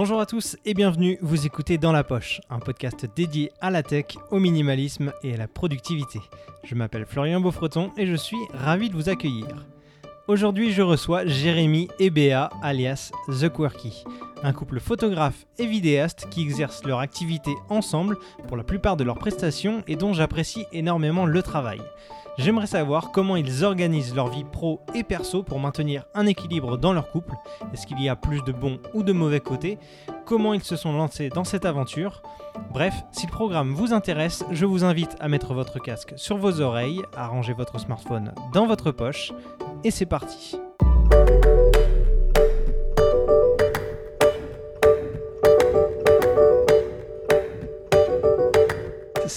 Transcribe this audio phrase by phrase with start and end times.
[0.00, 3.82] Bonjour à tous et bienvenue, vous écoutez Dans la Poche, un podcast dédié à la
[3.82, 6.20] tech, au minimalisme et à la productivité.
[6.62, 9.66] Je m'appelle Florian Beaufreton et je suis ravi de vous accueillir.
[10.28, 14.04] Aujourd'hui, je reçois Jérémy et Béa, alias The Quirky,
[14.42, 18.16] un couple photographe et vidéaste qui exercent leur activité ensemble
[18.46, 21.80] pour la plupart de leurs prestations et dont j'apprécie énormément le travail.
[22.38, 26.92] J'aimerais savoir comment ils organisent leur vie pro et perso pour maintenir un équilibre dans
[26.92, 27.34] leur couple.
[27.72, 29.76] Est-ce qu'il y a plus de bons ou de mauvais côtés?
[30.24, 32.22] Comment ils se sont lancés dans cette aventure?
[32.72, 36.60] Bref, si le programme vous intéresse, je vous invite à mettre votre casque sur vos
[36.60, 39.32] oreilles, à ranger votre smartphone dans votre poche,
[39.82, 40.60] et c'est parti.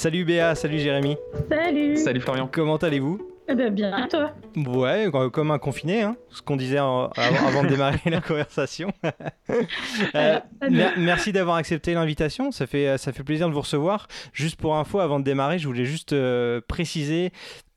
[0.01, 1.15] Salut Béa, salut Jérémy.
[1.47, 1.95] Salut.
[1.95, 2.49] Salut Florian.
[2.51, 3.21] Comment allez-vous?
[3.47, 4.31] Eh ben bien, toi?
[4.55, 8.91] Ouais, comme un confiné, hein, ce qu'on disait en- avant, avant de démarrer la conversation.
[10.15, 14.07] Euh, mer- merci d'avoir accepté l'invitation, ça fait, ça fait plaisir de vous recevoir.
[14.33, 17.31] Juste pour info, avant de démarrer, je voulais juste euh, préciser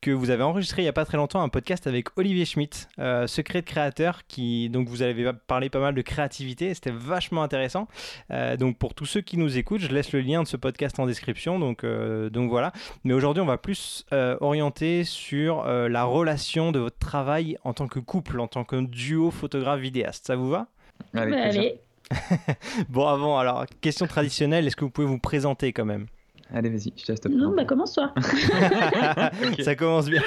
[0.05, 2.89] que vous avez enregistré il n'y a pas très longtemps un podcast avec Olivier Schmitt,
[2.99, 7.41] euh, Secret de créateur, qui donc vous avez parlé pas mal de créativité, c'était vachement
[7.41, 7.87] intéressant.
[8.29, 10.99] Euh, donc pour tous ceux qui nous écoutent, je laisse le lien de ce podcast
[10.99, 12.71] en description, donc, euh, donc voilà.
[13.03, 17.73] Mais aujourd'hui, on va plus euh, orienter sur euh, la relation de votre travail en
[17.73, 20.27] tant que couple, en tant que duo photographe-vidéaste.
[20.27, 20.67] Ça vous va?
[21.15, 21.79] Bah, allez.
[22.89, 26.05] Bon, avant, alors, question traditionnelle, est-ce que vous pouvez vous présenter quand même?
[26.53, 27.67] Allez, vas-y, je te laisse te Non, bah présenter.
[27.67, 28.13] commence-toi.
[29.51, 29.61] Ok.
[29.61, 30.21] Ça commence bien.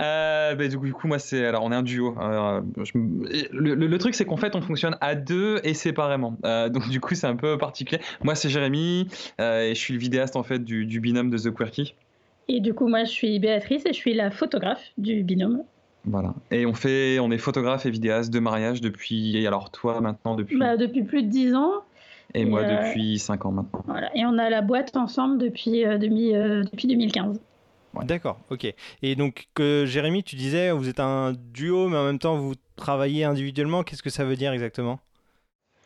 [0.00, 1.44] Euh, bah, du, coup, du coup, moi, c'est.
[1.46, 2.14] Alors, on est un duo.
[2.20, 5.74] Euh, je me- le, le- le truc, c'est qu'en fait, on fonctionne à deux et
[5.74, 6.36] séparément.
[6.44, 8.00] Euh, donc, du coup, c'est un peu particulier.
[8.22, 9.08] Moi, c'est Jérémy
[9.40, 11.94] euh, et je suis le vidéaste en fait du, du binôme de The Quirky.
[12.48, 15.62] Et du coup, moi, je suis Béatrice et je suis la photographe du binôme.
[16.06, 16.34] Voilà.
[16.50, 19.46] Et on fait, on est photographe et vidéaste de mariage depuis.
[19.46, 20.58] Alors, toi, maintenant, depuis?
[20.58, 21.72] Bah, depuis plus de 10 ans.
[22.32, 23.82] Et moi, et, euh, depuis 5 ans maintenant.
[23.86, 24.10] Voilà.
[24.16, 27.40] Et on a la boîte ensemble depuis, euh, demi- euh, depuis 2015.
[27.94, 28.04] Ouais.
[28.06, 28.72] D'accord, ok.
[29.02, 32.54] Et donc, que Jérémy, tu disais, vous êtes un duo, mais en même temps, vous
[32.76, 33.84] travaillez individuellement.
[33.84, 34.98] Qu'est-ce que ça veut dire exactement?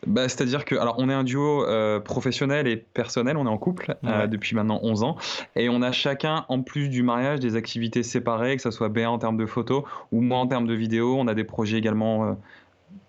[0.06, 3.58] Bah, C'est-à-dire que, alors, on est un duo euh, professionnel et personnel, on est en
[3.58, 5.16] couple euh, depuis maintenant 11 ans,
[5.56, 9.10] et on a chacun, en plus du mariage, des activités séparées, que ce soit Béa
[9.10, 9.82] en termes de photos
[10.12, 11.16] ou moi en termes de vidéos.
[11.18, 12.32] On a des projets également euh,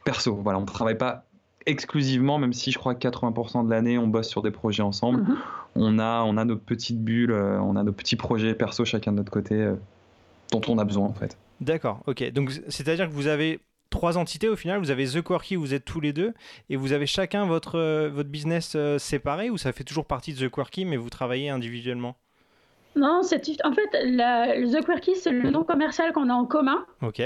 [0.03, 0.33] perso.
[0.43, 1.25] Voilà, on ne travaille pas
[1.65, 5.21] exclusivement, même si je crois que 80% de l'année, on bosse sur des projets ensemble.
[5.21, 5.37] Mhm.
[5.75, 9.11] On, a, on a nos petites bulles, euh, on a nos petits projets perso chacun
[9.11, 9.75] de notre côté, euh,
[10.51, 11.37] dont on a besoin en fait.
[11.61, 12.31] D'accord, ok.
[12.31, 13.59] Donc, c'est-à-dire que vous avez
[13.89, 14.79] trois entités au final.
[14.79, 16.33] Vous avez The Quirky, où vous êtes tous les deux,
[16.69, 20.47] et vous avez chacun votre, euh, votre business séparé, ou ça fait toujours partie de
[20.47, 22.15] The Quirky, mais vous travaillez individuellement?
[22.95, 26.85] Non, c'est en fait la, The Quirky, c'est le nom commercial qu'on a en commun,
[27.01, 27.21] Ok,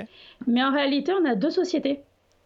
[0.45, 2.01] mais en réalité, on a deux sociétés.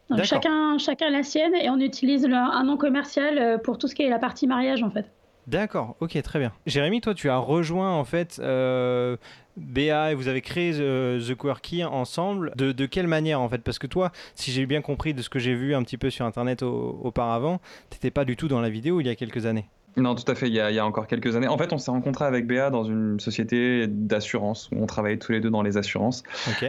[0.10, 0.26] Donc D'accord.
[0.42, 3.96] chacun, chacun la sienne et on utilise le- un nom commercial euh, pour tout ce
[3.96, 5.12] qui est la partie mariage en fait.
[5.48, 6.52] d'accord, ok, très bien.
[6.66, 9.18] Jérémy, toi, tu as rejoint en fait euh,
[9.58, 12.54] Béa et vous avez créé euh, The Quirky ensemble.
[12.56, 13.60] De, de quelle manière en fait?
[13.64, 16.10] Parce que toi, si j'ai bien compris de ce que j'ai vu un petit peu
[16.10, 19.46] sur internet au- auparavant, t'étais pas du tout dans la vidéo il y a quelques
[19.46, 19.66] années.
[19.98, 21.48] Non, tout à fait, il y, a, il y a encore quelques années.
[21.48, 25.32] En fait, on s'est rencontrés avec Béa dans une société d'assurance, où on travaillait tous
[25.32, 26.22] les deux dans les assurances.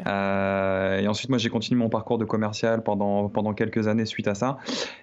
[0.06, 4.28] Euh, et ensuite, moi, j'ai continué mon parcours de commercial pendant, pendant quelques années suite
[4.28, 4.56] à ça.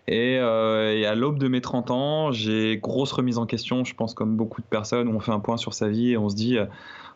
[0.07, 3.93] Et, euh, et à l'aube de mes 30 ans, j'ai grosse remise en question, je
[3.93, 6.27] pense comme beaucoup de personnes, où on fait un point sur sa vie et on
[6.27, 6.65] se dit, euh,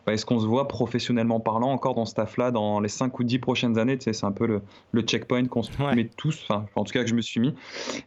[0.06, 3.24] bah, est-ce qu'on se voit professionnellement parlant encore dans ce taf-là dans les 5 ou
[3.24, 3.98] 10 prochaines années?
[3.98, 4.62] Tu sais, C'est un peu le,
[4.92, 5.94] le checkpoint qu'on se Ouais.
[5.94, 7.54] met tous, enfin, en tout cas que je me suis mis.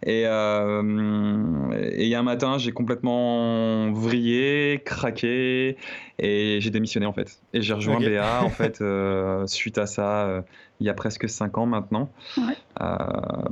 [0.06, 5.78] Et euh, et il y a un matin, j'ai complètement vrillé, craqué,
[6.20, 7.40] et j'ai démissionné en fait.
[7.54, 8.00] Et j'ai rejoint.
[8.00, 10.42] BA en fait euh, suite à ça, euh,
[10.80, 12.54] il y a presque 5 ans maintenant, Ouais.
[12.82, 12.96] euh,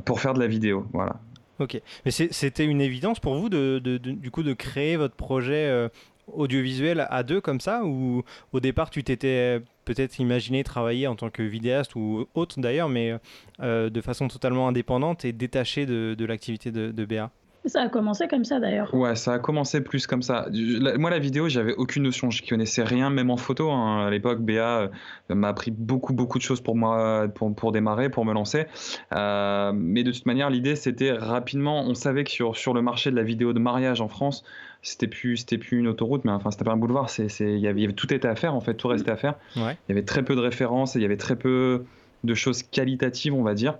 [0.05, 0.85] pour faire de la vidéo.
[0.93, 1.15] Voilà.
[1.59, 1.79] ok.
[2.05, 5.67] Mais c'était une évidence pour vous de, de- de- du coup de créer votre projet
[5.67, 5.89] euh,
[6.35, 11.29] audiovisuel à deux comme ça, ou au départ tu t'étais peut-être imaginé travailler en tant
[11.29, 13.15] que vidéaste ou autre d'ailleurs, mais
[13.61, 17.31] euh, de façon totalement indépendante et détachée de, de l'activité de, de Béa
[17.65, 18.93] Ça a commencé comme ça d'ailleurs.
[18.93, 20.47] Ouais, ça a commencé plus comme ça.
[20.51, 22.31] La- moi, la vidéo, j'avais aucune notion.
[22.31, 23.69] Je connaissais rien, même en photo.
[23.69, 24.05] hein.
[24.07, 24.89] À l'époque, Béa
[25.29, 28.65] euh, m'a appris beaucoup, beaucoup de choses pour moi, pour, pour démarrer, pour me lancer.
[29.13, 31.81] Euh, mais de toute manière, l'idée, c'était rapidement.
[31.85, 34.43] On savait que sur, sur le marché de la vidéo de mariage en France,
[34.81, 37.09] c'était plus, c'était plus une autoroute, mais enfin, c'était pas un boulevard.
[37.09, 39.35] C'est, c'est, il y avait, tout était à faire, en fait, tout restait à faire.
[39.55, 39.77] Ouais.
[39.87, 41.85] Il y avait très peu de références, et il y avait très peu
[42.23, 43.77] de choses qualitatives, on va dire.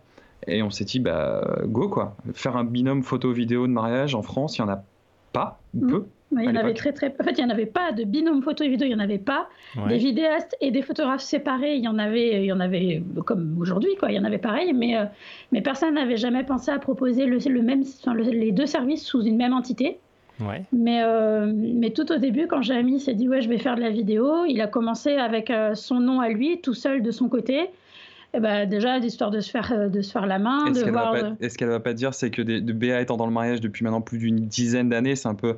[0.48, 2.15] Et on s'est dit, bah, go quoi.
[2.33, 4.83] Faire un binôme photo-vidéo de mariage en France, il y en a
[5.33, 6.06] pas, ou peu.
[6.31, 8.42] il y en avait très très En fait, il n'y en avait pas de binôme
[8.42, 9.47] photo et vidéo, il n'y en avait pas.
[9.88, 13.56] Des vidéastes et des photographes séparés, il y en avait, il y en avait comme
[13.59, 14.12] aujourd'hui, quoi.
[14.12, 15.06] Il y en avait pareil, mais, euh,
[15.51, 17.83] mais personne n'avait jamais pensé à proposer le, le même,
[18.31, 20.00] les deux services sous une même entité.
[20.74, 23.90] Euh, mais tout au début, quand Jérémy s'est dit ouais, je vais faire de la
[23.90, 27.70] vidéo, il a commencé avec euh, son nom à lui, tout seul de son côté.
[28.33, 30.66] Eh ben, déjà, l'histoire de, se faire, euh, de se faire la main.
[30.68, 31.13] Est-ce qu'elle voir...
[31.13, 33.83] va, est va, pas dire, c'est que de, de Béa étant dans le mariage depuis
[33.83, 35.57] maintenant plus d'une dizaine d'années, c'est un peu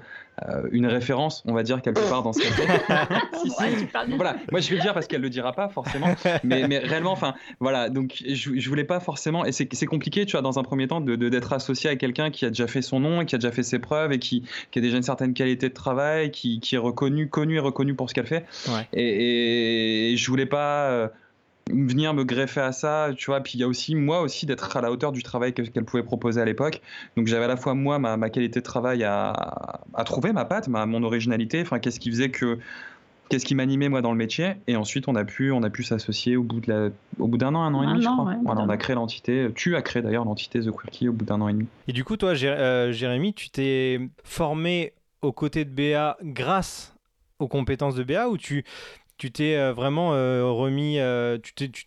[0.49, 2.81] euh, une référence, on va dire, quelque part dans ce qu'elle fait.
[4.15, 6.07] Voilà, moi je vais le dire parce qu'elle le dira pas forcément,
[6.43, 10.31] mais, mais réellement, enfin, voilà, donc je, je, voulais pas forcément, et c'est compliqué, tu
[10.31, 12.81] vois, dans un premier temps, d'être de, d'être associé à quelqu'un qui a déjà fait
[12.81, 15.33] son nom, qui a déjà fait ses preuves et qui, qui a déjà une certaine
[15.33, 18.45] qualité de travail, qui, qui est reconnu, connu et reconnu pour ce qu'elle fait.
[18.67, 18.87] Ouais.
[18.93, 20.89] Et, et, je voulais pas.
[20.89, 21.07] Euh,
[21.71, 23.41] venir me greffer à ça, tu vois.
[23.41, 26.03] Puis il y a aussi moi aussi d'être à la hauteur du travail qu'elle pouvait
[26.03, 26.81] proposer à l'époque.
[27.17, 30.85] Donc j'avais à la fois moi ma, qualité de travail à, trouver, ma patte, ma,
[30.85, 31.61] mon originalité.
[31.61, 32.59] Enfin, qu'est-ce qui faisait que
[33.29, 35.83] qu'est-ce qui m'animait moi dans le métier et ensuite on a pu on a pu
[35.83, 38.35] s'associer au bout de la, au bout d'un an un an et demi je crois
[38.43, 41.39] voilà, on a créé l'entité tu as créé d'ailleurs l'entité The Quirky au bout d'un
[41.39, 45.71] an et demi et du coup toi euh, Jérémy tu t'es formé aux côtés de
[45.71, 46.93] BA grâce
[47.39, 48.65] aux compétences de BA ou tu
[49.23, 51.37] tu t'es euh, vraiment euh, remis, euh,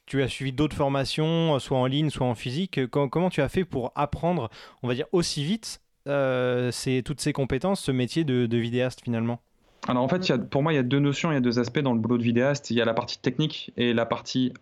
[0.07, 2.81] tu, as suivi d'autres formations, soit en ligne, soit en physique.
[2.87, 4.49] comment tu as fait pour apprendre,
[4.83, 9.43] on va dire, aussi vite toutes ces compétences, ce métier de, vidéaste finalement?
[9.87, 11.81] Alors en fait, pour moi, il y a deux notions, il y a deux aspects
[11.81, 12.71] dans le boulot de vidéaste.
[12.71, 14.55] Il y a la partie technique et la partie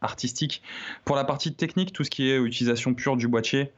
[0.00, 0.62] artistique.
[1.04, 3.72] Pour la partie technique, tout ce qui est utilisation pure du boîtier,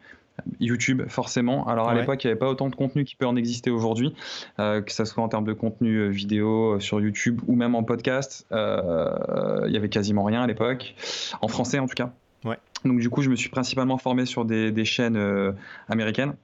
[0.60, 1.66] YouTube, forcément.
[1.66, 4.14] Alors à l'époque, il n'y avait pas autant de contenu qui peut en exister aujourd'hui,
[4.58, 7.74] euh, que ce soit en termes de contenu euh, vidéo euh, sur YouTube ou même
[7.74, 8.46] en podcast.
[8.50, 10.94] il y avait quasiment rien à l'époque,
[11.40, 12.12] en français en tout cas.
[12.44, 12.58] Ouais.
[12.84, 15.54] Donc du coup, je me suis principalement formé sur des, chaînes
[15.88, 16.34] américaines.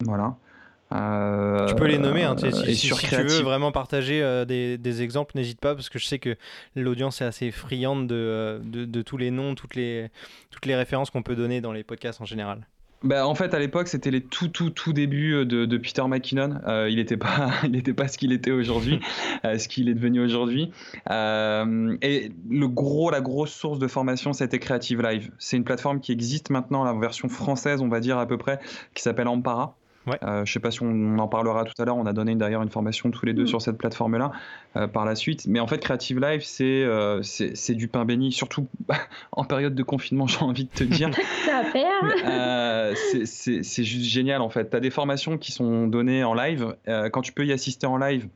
[0.00, 0.36] Voilà.
[1.66, 5.74] tu peux les nommer, hein, si, si, tu veux vraiment partager des, exemples, n'hésite pas,
[5.74, 6.36] parce que je sais que
[6.76, 10.10] l'audience est assez friande de, de, tous les noms, toutes les,
[10.50, 12.66] toutes les références qu'on peut donner dans les podcasts en général.
[13.04, 16.60] Bah, en fait, à l'époque, c'était les tout, tout, tout débuts euh, de, Peter McKinnon.
[16.66, 19.00] Euh, il n'était pas, il pas ce qu'il était aujourd'hui,
[19.44, 20.72] euh, ce qu'il est devenu aujourd'hui.
[21.08, 25.30] et le gros, la grosse source de formation, c'était Creative Live.
[25.38, 28.58] C'est une plateforme qui existe maintenant, la version française, on va dire à peu près,
[28.94, 29.76] qui s'appelle Ampara.
[30.08, 30.18] Ouais.
[30.22, 31.96] Euh, je sais pas si on, en parlera tout à l'heure.
[31.96, 33.48] On a donné d'ailleurs une formation tous les deux mm.
[33.48, 34.32] sur cette plateforme-là
[34.76, 35.46] euh, par la suite.
[35.46, 38.66] Mais en fait, Creative Life, euh, c'est du pain béni, surtout
[39.32, 41.10] en période de confinement, j'ai envie de te dire.
[43.24, 44.70] c'est juste génial en fait.
[44.70, 46.74] Tu as des formations qui sont données en live.
[47.12, 48.28] quand tu peux y assister en live,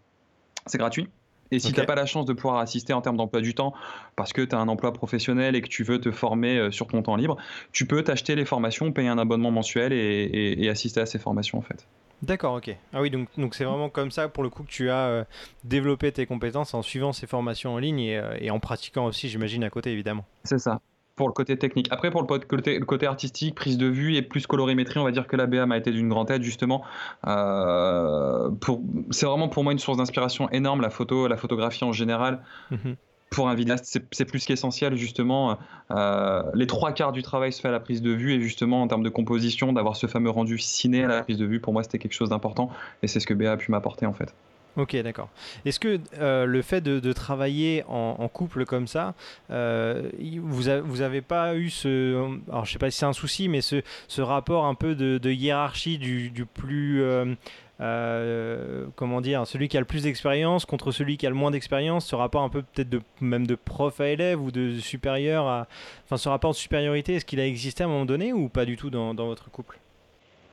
[0.66, 1.08] c'est gratuit.
[1.52, 3.74] Et si tu n'as pas la chance de pouvoir assister en termes d'emploi du temps,
[4.16, 6.86] parce que tu as un emploi professionnel et que tu veux te former euh, sur
[6.86, 7.36] ton temps libre,
[7.72, 11.62] tu peux t'acheter les formations, payer un abonnement mensuel et, assister à ces formations en
[11.62, 11.86] fait.
[12.22, 12.74] D'accord, ok.
[12.94, 15.24] Ah oui, donc donc c'est vraiment comme ça pour le coup que tu as euh,
[15.64, 19.28] développé tes compétences en suivant ces formations en ligne et, euh, et en pratiquant aussi,
[19.28, 20.24] j'imagine, à côté évidemment.
[20.44, 20.80] C'est ça
[21.16, 21.88] pour le côté technique.
[21.90, 25.12] Après, pour le côté, le côté, artistique, prise de vue et plus colorimétrie, on va
[25.12, 26.82] dire que la BA m'a été d'une grande aide, justement.
[27.26, 28.50] Euh,
[29.10, 32.42] c'est vraiment pour moi une source d'inspiration énorme, la photo, la photographie en général.
[32.70, 32.96] Mhm.
[33.30, 35.56] Pour un vidéaste, c'est plus qu'essentiel, justement.
[35.90, 38.82] Euh, les trois quarts du travail se fait à la prise de vue, et justement,
[38.82, 41.72] en termes de composition, d'avoir ce fameux rendu ciné à la prise de vue, pour
[41.72, 42.70] moi, c'était quelque chose d'important,
[43.02, 44.34] et c'est ce que BA a pu m'apporter, en fait.
[44.76, 45.28] Ok, d'accord.
[45.66, 49.14] Est-ce que euh, le fait de, travailler en, couple comme ça,
[49.50, 50.10] euh,
[50.42, 53.82] vous, n'avez pas eu ce, alors je sais pas si c'est un souci, mais ce,
[54.20, 57.02] rapport un peu de, hiérarchie du, plus,
[57.80, 61.50] euh, comment dire, celui qui a le plus d'expérience contre celui qui a le moins
[61.50, 65.66] d'expérience, ce rapport un peu peut-être même de prof à élève ou de supérieur à,
[66.06, 68.64] enfin ce rapport de supériorité, est-ce qu'il a existé à un moment donné ou pas
[68.64, 69.78] du tout dans, dans votre couple?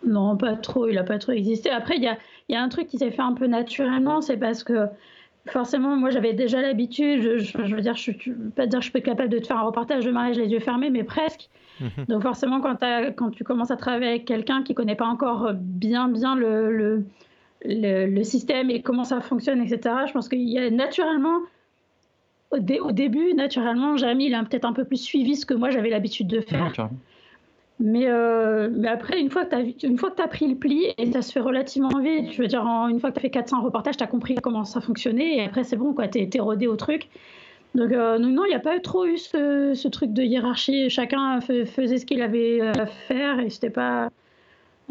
[0.06, 0.88] Non, pas trop.
[0.88, 1.70] Il a pas trop existé.
[1.70, 2.18] Après, il y a
[2.50, 4.88] il y a un truc qui s'est fait un peu naturellement, c'est parce que
[5.48, 8.90] forcément, moi j'avais déjà l'habitude, je, veux dire, je ne veux pas dire que je
[8.90, 11.50] suis capable de te faire un reportage de mariage les yeux fermés, mais presque.
[11.80, 12.06] Mhm.
[12.10, 12.78] Donc forcément, quand,
[13.16, 16.76] quand, tu commences à travailler avec quelqu'un qui ne connaît pas encore bien, bien le,
[16.76, 17.06] le,
[17.64, 21.40] le, système et comment ça fonctionne, etc., je pense qu'il y a naturellement,
[22.52, 25.70] au, au, début, naturellement, Jérémy, il a peut-être un peu plus suivi ce que moi
[25.70, 26.74] j'avais l'habitude de faire.
[27.80, 31.32] Mais, euh, mais après, une fois que tu as, pris le pli, et ça se
[31.32, 34.04] fait relativement vite, je veux dire, une fois que tu as fait 400 reportages, tu
[34.04, 37.08] as compris comment ça fonctionnait, et après, c'est bon, tu es, rodé au truc.
[37.76, 40.90] Donc, euh, non, il n'y a pas trop eu ce, truc de hiérarchie.
[40.90, 44.10] Chacun faisait ce qu'il avait à faire, et c'était pas.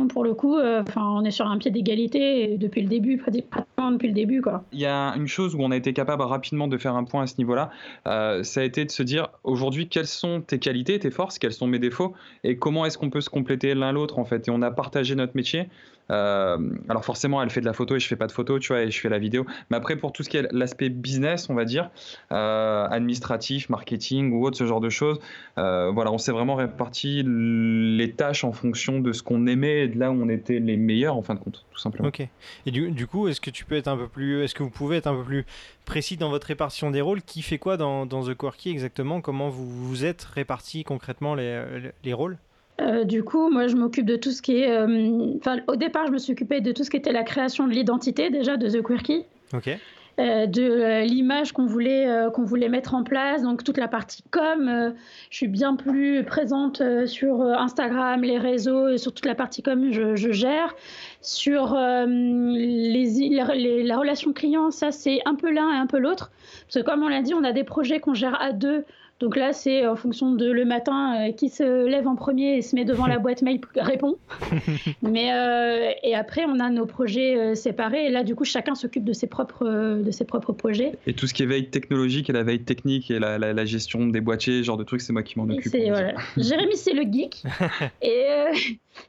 [0.07, 4.09] Pour le coup, euh, on est sur un pied d'égalité depuis le début, pratiquement depuis
[4.09, 4.41] le début.
[4.41, 4.65] Quoi.
[4.73, 7.23] Il y a une chose où on a été capable rapidement de faire un point
[7.23, 7.71] à ce niveau-là,
[8.07, 11.53] euh, ça a été de se dire aujourd'hui quelles sont tes qualités, tes forces, quels
[11.53, 12.13] sont mes défauts
[12.45, 14.49] et comment est-ce qu'on peut se compléter l'un l'autre en fait.
[14.49, 15.69] Et on a partagé notre métier.
[16.11, 18.69] Euh, alors forcément, elle fait de la photo et je fais pas de photo, tu
[18.69, 19.47] vois, et je fais la vidéo.
[19.71, 21.91] Mais après, pour tout ce qui est l'aspect business, on va dire,
[22.31, 25.19] administratif, marketing ou autre, ce genre de choses,
[25.57, 30.11] voilà, on s'est vraiment réparti les tâches en fonction de ce qu'on aimait de là
[30.11, 32.09] où on était les meilleurs en fin de compte, tout simplement.
[32.09, 32.27] Ok.
[32.67, 34.97] Et du, coup, est-ce que tu peux être un peu plus, est-ce que vous pouvez
[34.97, 35.45] être un peu plus
[35.85, 37.23] précis dans votre répartition des rôles?
[37.23, 39.21] Qui fait quoi dans, The Quirky exactement?
[39.21, 42.39] Comment vous vous êtes répartis concrètement les rôles?
[42.81, 44.71] Euh, du coup, moi, je m'occupe de tout ce qui est.
[44.71, 47.67] Euh, enfin, au départ, je me suis occupée de tout ce qui était la création
[47.67, 49.25] de l'identité déjà de The Quirky.
[49.53, 49.71] Ok.
[50.19, 53.87] Euh, de euh, l'image qu'on voulait, euh, qu'on voulait mettre en place, donc toute la
[53.87, 54.93] partie com.
[55.31, 59.93] je suis bien plus présente sur Instagram, les réseaux, et sur toute la partie com,
[59.93, 60.75] je, je gère.
[61.21, 66.33] Sur les, les, la relation client, ça c'est un peu l'un et un peu l'autre.
[66.67, 68.85] Parce que comme on l'a dit, on a des projets qu'on gère à deux
[69.21, 72.63] donc là, c'est en fonction de le matin euh, qui se lève en premier et
[72.63, 74.17] se met devant la boîte mail répond.
[75.03, 78.07] Mais euh, et après, on a nos projets euh, séparés.
[78.07, 80.93] Et là, du coup, chacun s'occupe de ses propres de ses propres projets.
[81.07, 84.07] Et tout ce qui est veille technologique et la veille technique et la, la, gestion
[84.07, 85.75] des boîtiers, genre de trucs, c'est moi qui m'en occupe.
[85.75, 86.15] Voilà.
[86.37, 87.43] Jérémy, c'est le geek.
[88.03, 88.45] et,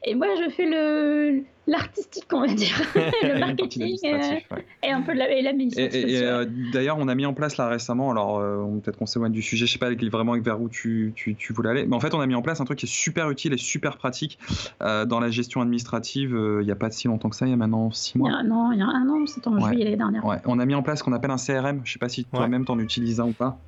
[0.03, 2.81] et moi, je fais le l'artistique, on va dire,
[3.23, 4.39] le marketing euh,
[4.83, 5.99] et un peu l'administration.
[5.99, 9.31] Et, euh, D'ailleurs, on a mis en place là récemment, alors euh, peut-être qu'on s'éloigne
[9.31, 11.99] du sujet, je sais pas vraiment vers où tu, tu, tu, voulais aller, mais en
[11.99, 14.39] fait, on a mis en place un truc qui est super utile et super pratique
[14.79, 16.31] dans la gestion administrative.
[16.59, 18.43] Il n'y a pas si longtemps que ça, il y a maintenant six mois.
[18.43, 20.25] non, il y a un an, c'était en juillet l'année dernière.
[20.25, 20.37] Ouais.
[20.45, 21.81] On a mis en place ce qu'on appelle un CRM.
[21.83, 23.59] Je sais pas si toi-même t'en utilises un ou pas.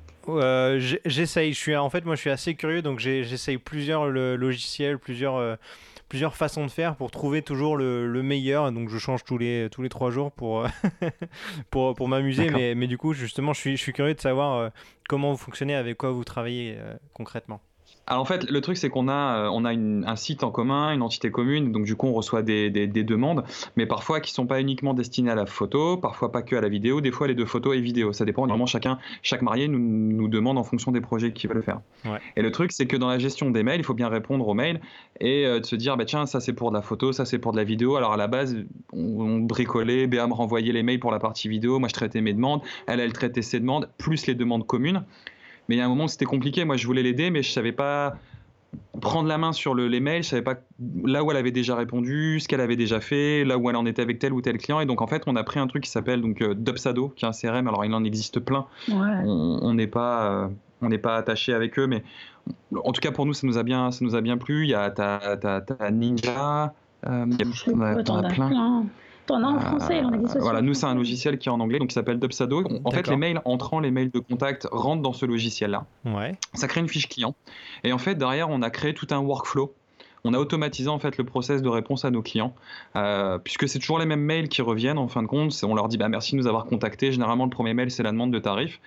[1.06, 1.52] j'essaye.
[1.52, 5.58] Je suis en fait, moi, je suis assez curieux, donc j'essaye plusieurs logiciels, plusieurs
[6.12, 8.70] plusieurs façons de faire pour trouver toujours le, meilleur.
[8.70, 10.66] Donc je change tous les, tous les trois jours pour,
[11.70, 12.50] pour, pour m'amuser.
[12.50, 14.68] Mais, mais, du coup, justement, je suis, je suis curieux de savoir euh,
[15.08, 17.62] comment vous fonctionnez, avec quoi vous travaillez euh, concrètement.
[18.08, 20.92] Alors en fait, le truc c'est qu'on a, euh, on a un site en commun,
[20.92, 23.44] une entité commune, donc du coup on reçoit des, demandes,
[23.76, 26.68] mais parfois qui sont pas uniquement destinées à la photo, parfois pas que à la
[26.68, 28.12] vidéo, des fois les deux photos et vidéo.
[28.12, 28.46] Ça dépend.
[28.46, 31.80] Vraiment chacun, chaque marié nous, nous demande en fonction des projets qu'il veut faire.
[32.36, 34.54] Et le truc c'est que dans la gestion des mails, il faut bien répondre aux
[34.54, 34.80] mails
[35.20, 37.38] et euh, de se dire bah tiens ça c'est pour de la photo, ça c'est
[37.38, 37.94] pour de la vidéo.
[37.94, 38.56] Alors à la base
[38.92, 42.32] on, bricolait, Béa me renvoyait les mails pour la partie vidéo, moi je traitais mes
[42.32, 45.04] demandes, elle elle traitait ses demandes plus les demandes communes.
[45.68, 46.64] Mais il y a un moment où c'était compliqué.
[46.64, 48.16] Moi, je voulais l'aider, mais je savais pas
[49.00, 50.22] prendre la main sur le, les mails.
[50.22, 50.56] Je savais pas
[51.04, 53.86] là où elle avait déjà répondu, ce qu'elle avait déjà fait, là où elle en
[53.86, 54.80] était avec tel ou tel client.
[54.80, 57.24] Et donc, en fait, on a pris un truc qui s'appelle donc euh, Dubsado, qui
[57.24, 57.66] est un CRM.
[57.68, 58.66] Alors, il en existe plein.
[58.90, 60.48] On n'est pas, euh,
[60.80, 62.02] on n'est pas attaché avec eux, mais
[62.74, 64.64] en tout cas pour nous, ça nous a bien, ça nous a bien plu.
[64.64, 66.74] Il y a ta, Ninja.
[67.06, 67.42] Euh, il y
[67.82, 68.84] a, plein.
[69.32, 71.88] T'en en français, on existe Voilà, nous, c'est un logiciel qui est en anglais, donc
[71.88, 72.64] qui s'appelle Dubsado.
[72.84, 75.86] En fait, les mails entrants, les mails de contact rentrent dans ce logiciel-là.
[76.04, 76.34] Ouais.
[76.52, 77.34] Ça crée une fiche client.
[77.82, 79.74] Et en fait, derrière, on a créé tout un workflow
[80.24, 82.54] on a automatisé en fait le process de réponse à nos clients,
[82.94, 85.52] euh, puisque c'est toujours les mêmes mails qui reviennent en fin de compte.
[85.64, 87.10] On leur dit bah, merci de nous avoir contactés.
[87.10, 88.80] Généralement, le premier mail, c'est la demande de tarif.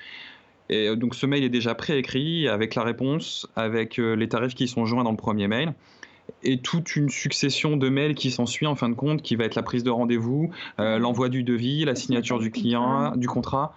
[0.69, 4.55] Et euh, donc ce mail est déjà préécrit avec la réponse, avec euh, les tarifs
[4.55, 5.73] qui sont joints dans le premier mail
[6.43, 9.55] et toute une succession de mails qui s'ensuit en fin de compte, qui va être
[9.55, 13.75] la prise de rendez-vous, euh, l'envoi du devis, la signature du client, du contrat,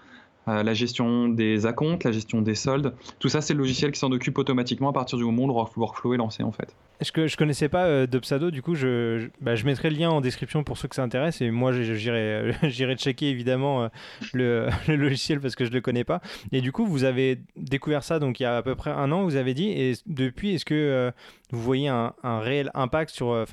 [0.49, 2.95] euh, la gestion des acomptes, la gestion des soldes.
[3.19, 5.52] Tout ça, c'est le logiciel qui s'en occupe automatiquement à partir du moment où le
[5.52, 6.75] workflow est lancé en fait.
[7.00, 10.64] Je connaissais pas euh, Dubsado Du coup, je, bah, je, mettrai le lien en description
[10.64, 11.40] pour ceux que ça intéresse.
[11.40, 13.88] Et moi, j'irai, j'irai checker évidemment euh,
[14.33, 16.21] le, le, logiciel parce que je le connais pas.
[16.50, 19.12] Et du coup, vous avez découvert ça donc il y a à peu près un
[19.12, 19.69] an, vous avez dit.
[19.69, 21.12] Et depuis, est-ce que
[21.52, 23.45] vous voyez un, un, réel impact sur,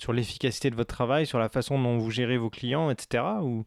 [0.00, 3.24] sur l'efficacité de votre travail, sur la façon dont vous gérez vos clients, etc.
[3.42, 3.64] Ou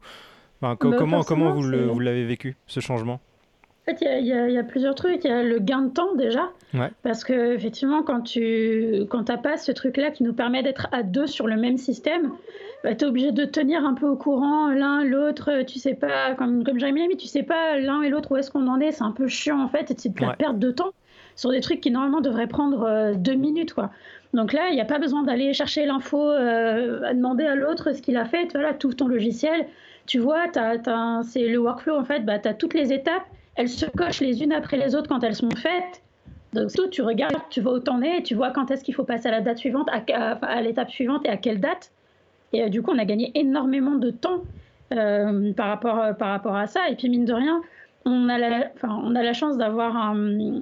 [0.62, 3.20] bah, comment comment vous l'avez vécu, ce changement?
[3.88, 5.24] En fait, il y, y, a plusieurs trucs.
[5.24, 6.50] Il y a le gain de temps déjà.
[7.02, 11.04] Parce que effectivement, quand tu quand n'as pas ce truc-là qui nous permet d'être à
[11.04, 12.32] deux sur le même système,
[12.82, 15.62] bah, tu es obligé de tenir un peu au courant l'un, l'autre.
[15.66, 18.36] Tu sais pas, comme, comme Jérémy l'a mis, tu sais pas l'un et l'autre où
[18.36, 18.90] est-ce qu'on en est.
[18.92, 19.90] C'est un peu chiant en fait.
[19.90, 20.92] Et c'est de la perte de temps
[21.36, 23.72] sur des trucs qui normalement devraient prendre euh, deux minutes.
[23.72, 23.90] quoi.
[24.34, 27.92] Donc là, il n'y a pas besoin d'aller chercher l'info, euh, à demander à l'autre
[27.92, 28.48] ce qu'il a fait.
[28.52, 29.66] Voilà, tout ton logiciel
[30.06, 30.46] tu vois,
[31.24, 33.24] c'est le workflow en fait, bah, tu as toutes les étapes,
[33.56, 36.02] elles se cochent les unes après les autres quand elles sont faites.
[36.52, 39.04] Donc tout, tu regardes, tu vois où t'en es, tu vois quand est-ce qu'il faut
[39.04, 41.90] passer à la date suivante, à, l'étape suivante et à quelle date.
[42.52, 44.42] Et euh, du coup, on a gagné énormément de temps
[44.94, 46.88] euh, par, rapport, euh, par rapport à ça.
[46.88, 47.60] Et puis mine de rien,
[48.04, 50.60] on a la, on a la chance d'avoir un,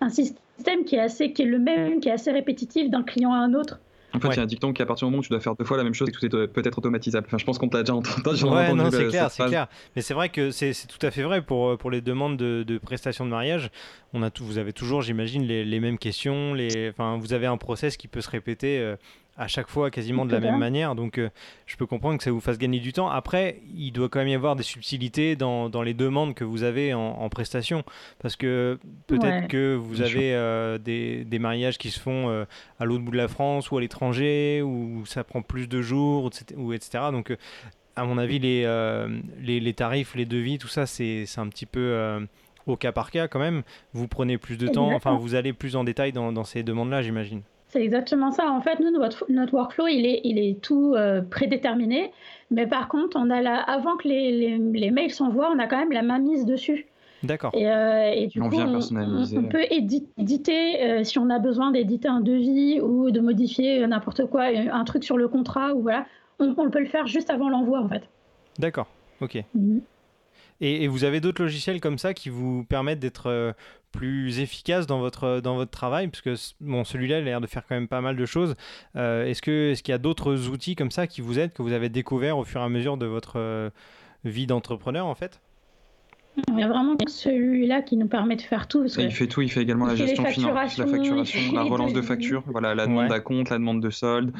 [0.00, 3.32] un, système qui est, assez, qui est le même, qui est assez répétitif d'un client
[3.32, 3.80] à un autre.
[4.14, 5.40] En fait, il y a un dicton qui, à partir du moment où tu dois
[5.40, 7.26] faire deux fois la même chose, tout est peut-être automatisable.
[7.26, 8.44] Enfin, je pense qu'on t'a déjà, entendu.
[8.44, 9.66] Ouais, non, c'est clair, c'est clair.
[9.96, 12.62] Mais c'est vrai que c'est tout à fait vrai pour, euh, pour les demandes de,
[12.62, 13.70] de prestations de mariage.
[14.12, 16.54] On a tout, vous avez toujours, j'imagine, les, les, mêmes questions.
[16.54, 18.78] Les, enfin, vous avez un process qui peut se répéter.
[18.78, 18.96] Euh,
[19.36, 20.94] à chaque fois quasiment de la même manière.
[20.94, 21.30] Donc euh,
[21.66, 23.08] je peux comprendre que ça vous fasse gagner du temps.
[23.08, 26.62] Après, il doit quand même y avoir des subtilités dans, dans les demandes que vous
[26.62, 27.84] avez en, en prestation.
[28.20, 32.44] Parce que peut-être que vous avez euh, des, des, mariages qui se font euh,
[32.78, 36.30] à l'autre bout de la France ou à l'étranger, où ça prend plus de jours,
[36.56, 37.04] ou etc.
[37.10, 37.36] Donc
[37.96, 38.62] à mon avis, les,
[39.40, 42.26] les, les, tarifs, les devis, tout ça, c'est un petit peu
[42.66, 43.62] au cas par cas quand même.
[43.92, 47.02] Vous prenez plus de temps, enfin vous allez plus en détail dans, dans ces demandes-là,
[47.02, 47.42] j'imagine.
[47.74, 48.52] C'est exactement ça.
[48.52, 52.12] En fait, nous, notre, notre workflow, il est, il est tout euh, prédéterminé.
[52.52, 55.66] Mais par contre, on a la, avant que les, les, les mails s'envoient, on a
[55.66, 56.86] quand même la main mise dessus.
[57.24, 57.50] D'accord.
[57.52, 61.72] Et, euh, et, du on coup, on, on, peut éditer, euh, si on a besoin
[61.72, 66.06] d'éditer un devis ou de modifier n'importe quoi, un truc sur le contrat, ou voilà,
[66.38, 68.08] on, on, peut le faire juste avant l'envoi, en fait.
[68.60, 68.86] D'accord,
[69.20, 69.42] ok.
[69.52, 69.80] Mm -hmm.
[70.60, 73.54] et, et, vous avez d'autres logiciels comme ça qui vous permettent d'être
[73.94, 77.64] plus efficace dans votre, dans votre travail Parce que bon, celui-là a l'air de faire
[77.66, 78.56] quand même pas mal de choses.
[78.96, 81.62] Euh, est-ce qu'il est qu'il y a d'autres outils comme ça qui vous aident, que
[81.62, 83.70] vous avez découvert au fur et à mesure de votre euh,
[84.24, 85.40] vie d'entrepreneur en fait?
[86.48, 88.84] Il y a vraiment celui-là qui nous permet de faire tout.
[88.84, 92.42] il fait tout, il fait également la gestion financière, la facturation, la relance de factures,
[92.48, 93.14] voilà, la demande ouais.
[93.14, 94.32] à compte, la demande de solde.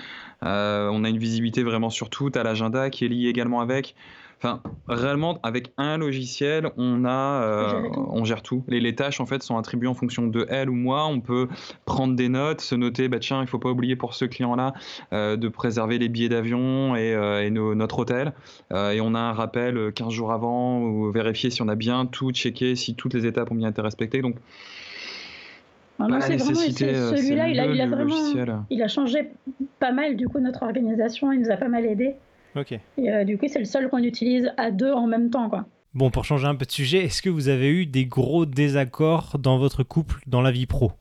[0.43, 2.31] Euh, on a une visibilité vraiment sur tout.
[2.31, 3.95] Tu as l'agenda qui est lié également avec.
[4.39, 8.65] Enfin, réellement, avec un logiciel, on a, euh, on gère tout.
[8.69, 11.07] Les, les, tâches en fait sont attribuées en fonction de elle ou moi.
[11.07, 11.49] On peut
[11.85, 14.75] prendre des notes, se noter, bah tiens, il faut pas oublier pour ce client-là
[15.13, 18.33] euh, de préserver les billets d'avion et, euh, et nos, notre hôtel.
[18.71, 22.33] Et on a un rappel 15 jours avant ou vérifier si on a bien tout
[22.33, 24.21] checké, si toutes les étapes ont bien été respectées.
[24.21, 24.37] Donc
[25.99, 28.57] ah vraiment celui-là, il, a, il a vraiment, logiciel.
[28.69, 29.31] il a changé
[29.79, 32.17] pas mal du coup notre organisation, il nous a pas mal aidé.
[32.57, 32.73] Ok.
[32.73, 35.67] Et euh, du coup, c'est le seul qu'on utilise à deux en même temps, quoi.
[35.95, 39.39] Bon, pour changer un peu de sujet, est-ce que vous avez eu des gros désaccords
[39.39, 40.93] dans votre couple dans la vie pro?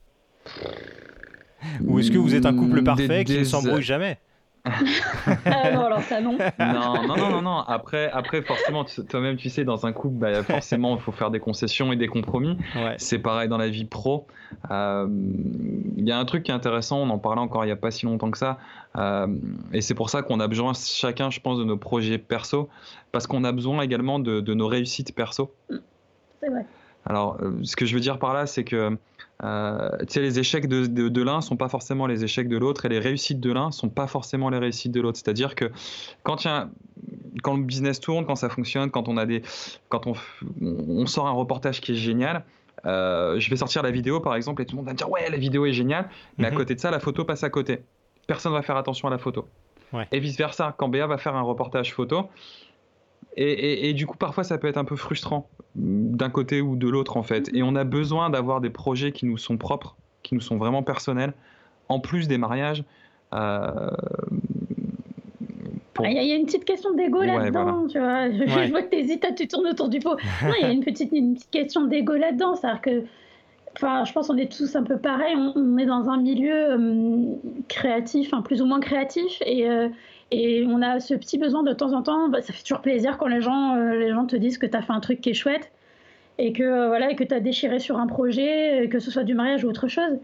[1.85, 4.19] Ou est-ce que vous êtes un couple parfait qui ne s'embrouille jamais?
[4.65, 6.37] Ah non, alors ça non.
[6.59, 10.95] Non, non, non, non, Après, après forcément, toi-même, tu sais, dans un couple, bah, forcément,
[10.95, 12.57] il faut faire des concessions et des compromis.
[12.75, 12.95] Ouais.
[12.97, 14.25] C'est pareil dans la vie pro.
[14.51, 15.07] Il euh,
[15.97, 17.91] y a un truc qui est intéressant, on en parlait encore il n'y a pas
[17.91, 18.57] si longtemps que ça.
[18.95, 19.27] Euh,
[19.73, 22.69] et c'est pour ça qu'on a besoin, chacun, je pense, de nos projets perso,
[23.11, 25.53] parce qu'on a besoin également de, de nos réussites perso.
[26.39, 26.65] C'est vrai.
[27.05, 28.97] Alors, euh, ce que je veux dire par là, c'est que
[29.43, 32.89] euh, les échecs de, de, de l'un sont pas forcément les échecs de l'autre et
[32.89, 35.17] les réussites de l'un sont pas forcément les réussites de l'autre.
[35.17, 35.71] C'est-à-dire que
[36.23, 36.69] quand, y a,
[37.43, 39.41] quand le business tourne, quand ça fonctionne, quand on, a des,
[39.89, 40.13] quand on,
[40.61, 42.45] on sort un reportage qui est génial,
[42.85, 45.29] euh, je vais sortir la vidéo par exemple et tout le monde va dire ouais
[45.29, 46.47] la vidéo est géniale, mais mm -hmm.
[46.47, 46.57] à Mhm.
[46.57, 47.79] côté de ça la photo passe à côté.
[48.27, 49.47] Personne va faire attention à la photo.
[49.93, 50.07] Ouais.
[50.11, 52.29] Et vice versa, quand Béa va faire un reportage photo,
[53.35, 56.75] et, et, et, du coup, parfois, ça peut être un peu frustrant d'un côté ou
[56.75, 57.49] de l'autre, en fait.
[57.53, 60.83] Et on a besoin d'avoir des projets qui nous sont propres, qui nous sont vraiment
[60.83, 61.33] personnels,
[61.89, 62.83] en plus des mariages.
[63.33, 63.89] Euh...
[65.93, 66.07] Pour...
[66.07, 67.87] Il y, a une petite question d'ego ouais, là-dedans, voilà.
[67.87, 68.31] tu vois.
[68.47, 68.67] Je, ouais.
[68.67, 70.17] je vois que tu hésites, tu tournes autour du pot.
[70.43, 72.55] Non, il y a une petite, une petite question d'ego là-dedans.
[72.55, 73.03] C'est-à-dire que,
[73.75, 75.35] enfin, je pense qu'on est tous un peu pareil.
[75.35, 77.35] On, on est dans un milieu euh,
[77.67, 79.41] créatif, hein, plus ou moins créatif.
[79.45, 79.67] Et.
[79.67, 79.89] Euh,
[80.31, 83.17] et on a ce petit besoin de temps en temps, bah, ça fait toujours plaisir
[83.17, 85.29] quand les gens, euh, les gens te disent que tu as fait un truc qui
[85.29, 85.71] est chouette
[86.39, 89.23] et que euh, voilà et que tu as déchiré sur un projet, que ce soit
[89.23, 90.17] du mariage ou autre chose.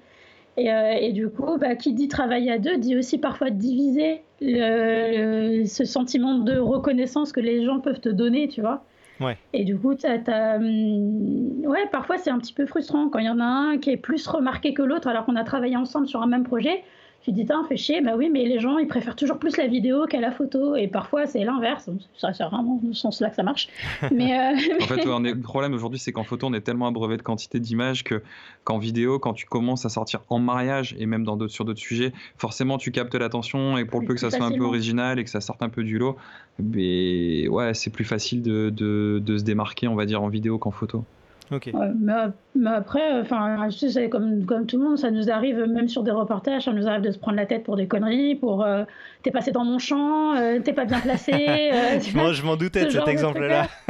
[0.57, 4.21] Et, euh, et du coup, bah, qui dit travailler à deux dit aussi parfois diviser
[4.41, 8.83] le, le, ce sentiment de reconnaissance que les gens peuvent te donner, tu vois.
[9.19, 9.37] Ouais.
[9.53, 13.25] Et du coup, t'as, t'as, hum, ouais, parfois c'est un petit peu frustrant quand il
[13.25, 16.07] y en a un qui est plus remarqué que l'autre alors qu'on a travaillé ensemble
[16.07, 16.83] sur un même projet.
[17.23, 20.05] Tu dis, fait chier, bah oui, mais les gens, ils préfèrent toujours plus la vidéo
[20.05, 20.75] qu'à la photo.
[20.75, 21.89] Et parfois, c'est l'inverse.
[22.17, 23.67] Ça, c'est vraiment dans ce sens-là que ça marche.
[24.11, 24.55] Mais euh...
[24.81, 27.21] en fait, ouais, est, le problème aujourd'hui, c'est qu'en photo, on est tellement abreuvé de
[27.21, 28.23] quantité d'images que,
[28.63, 31.79] qu'en vidéo, quand tu commences à sortir en mariage et même dans d'autres, sur d'autres
[31.79, 33.77] sujets, forcément, tu captes l'attention.
[33.77, 35.69] Et pour le peu que ça soit un peu original et que ça sorte un
[35.69, 36.15] peu du lot,
[36.57, 40.57] mais ouais, c'est plus facile de, de, de se démarquer, on va dire, en vidéo
[40.57, 41.03] qu'en photo.
[41.51, 41.73] Okay.
[41.73, 42.13] Mais,
[42.55, 46.03] mais, après, enfin, tu sais, comme, comme tout le monde, ça nous arrive, même sur
[46.03, 48.83] des reportages, ça nous arrive de se prendre la tête pour des conneries, pour euh,
[49.23, 51.31] t'es passé dans mon champ, euh, t'es pas bien placé.
[51.69, 53.67] Euh, Moi, je m'en doutais de cet exemple-là.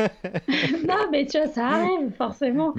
[0.87, 2.73] non, mais tu vois, ça arrive, forcément.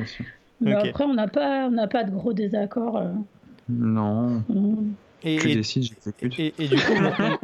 [0.60, 0.90] Mais okay.
[0.90, 3.02] après, on n'a pas, on pas de gros désaccords.
[3.68, 4.42] Non.
[5.22, 6.38] Et, tu et, décides, j'exécute.
[6.38, 7.10] Et, et, du coup, mon...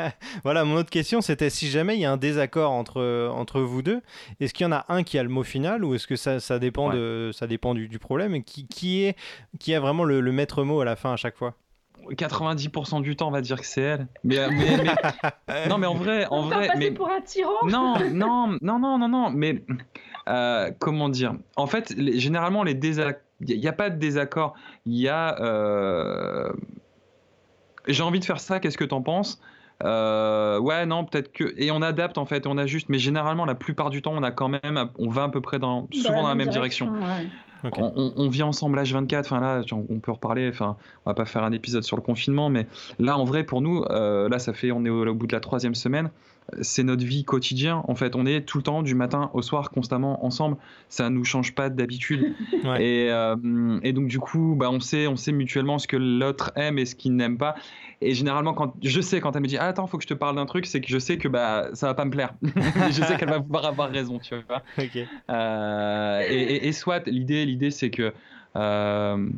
[0.44, 3.82] voilà, mon autre question, c'était si jamais il y a un désaccord entre, entre vous
[3.82, 4.00] deux,
[4.40, 6.40] est-ce qu'il y en a un qui a le mot final ou est-ce que ça,
[6.40, 6.96] ça dépend, ouais.
[6.96, 9.16] de, ça dépend du, du, problème et qui, qui, est,
[9.58, 11.54] qui a vraiment le, le maître mot à la fin à chaque fois?
[12.08, 14.06] 90% du temps, on va dire que c'est elle.
[14.24, 14.36] Mais,
[15.68, 17.66] non, mais en vrai, en vrai, mais pour un tyran.
[17.66, 19.30] Non, non, non, non, non, non.
[19.30, 19.62] Mais
[20.78, 21.34] comment dire?
[21.56, 24.54] En fait, généralement, les désaccords, il n'y a, pas de désaccord.
[24.86, 25.36] Il y a
[27.86, 29.40] j'ai envie de faire ça, qu'est-ce que t'en penses?
[29.82, 31.54] Euh, ouais, non, peut-être que.
[31.56, 34.30] Et on adapte en fait, on ajuste, mais généralement, la plupart du temps, on a
[34.30, 34.90] quand même.
[34.98, 35.88] On va à peu près dans.
[35.92, 36.92] Souvent dans la même direction.
[37.62, 41.52] On, vit ensemble H24, enfin là, on peut reparler, enfin, on va pas faire un
[41.52, 42.66] épisode sur le confinement, mais
[42.98, 45.40] là, en vrai, pour nous, euh, là, ça fait, on est au, bout de la
[45.40, 46.10] troisième semaine,
[46.60, 47.80] c'est notre vie quotidienne.
[47.88, 50.56] En fait, on est tout le temps, du matin au soir, constamment ensemble.
[50.88, 52.34] Ça nous change pas d'habitude.
[52.80, 56.78] Euh, et, donc, du coup, bah, on sait, on sait mutuellement ce que l'autre aime
[56.78, 57.54] et ce qu'il n'aime pas.
[58.02, 60.14] Et généralement, quand je sais quand elle me dit ah, attends, faut que je te
[60.14, 62.32] parle d'un truc, c'est que je sais que bah ça va pas me plaire.
[62.42, 64.62] je sais qu'elle va pouvoir avoir raison, tu vois.
[65.28, 68.12] Euh, et, soit l'idée, l'idée c'est que
[68.56, 69.28] euh,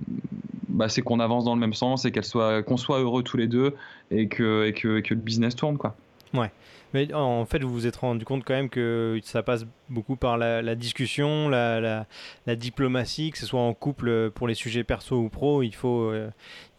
[0.68, 3.36] bah, c'est qu'on avance dans le même sens et qu'elle soit, qu'on soit heureux tous
[3.36, 3.74] les deux
[4.10, 5.96] et que, et que, et que le business tourne quoi.
[6.34, 6.50] Ouais.
[6.94, 10.36] Mais en fait, vous vous êtes rendu compte quand même que ça passe beaucoup par
[10.36, 12.06] la, discussion, la,
[12.46, 16.10] la, diplomatie, que ce soit en couple pour les sujets perso ou pro, il faut,
[16.10, 16.30] euh,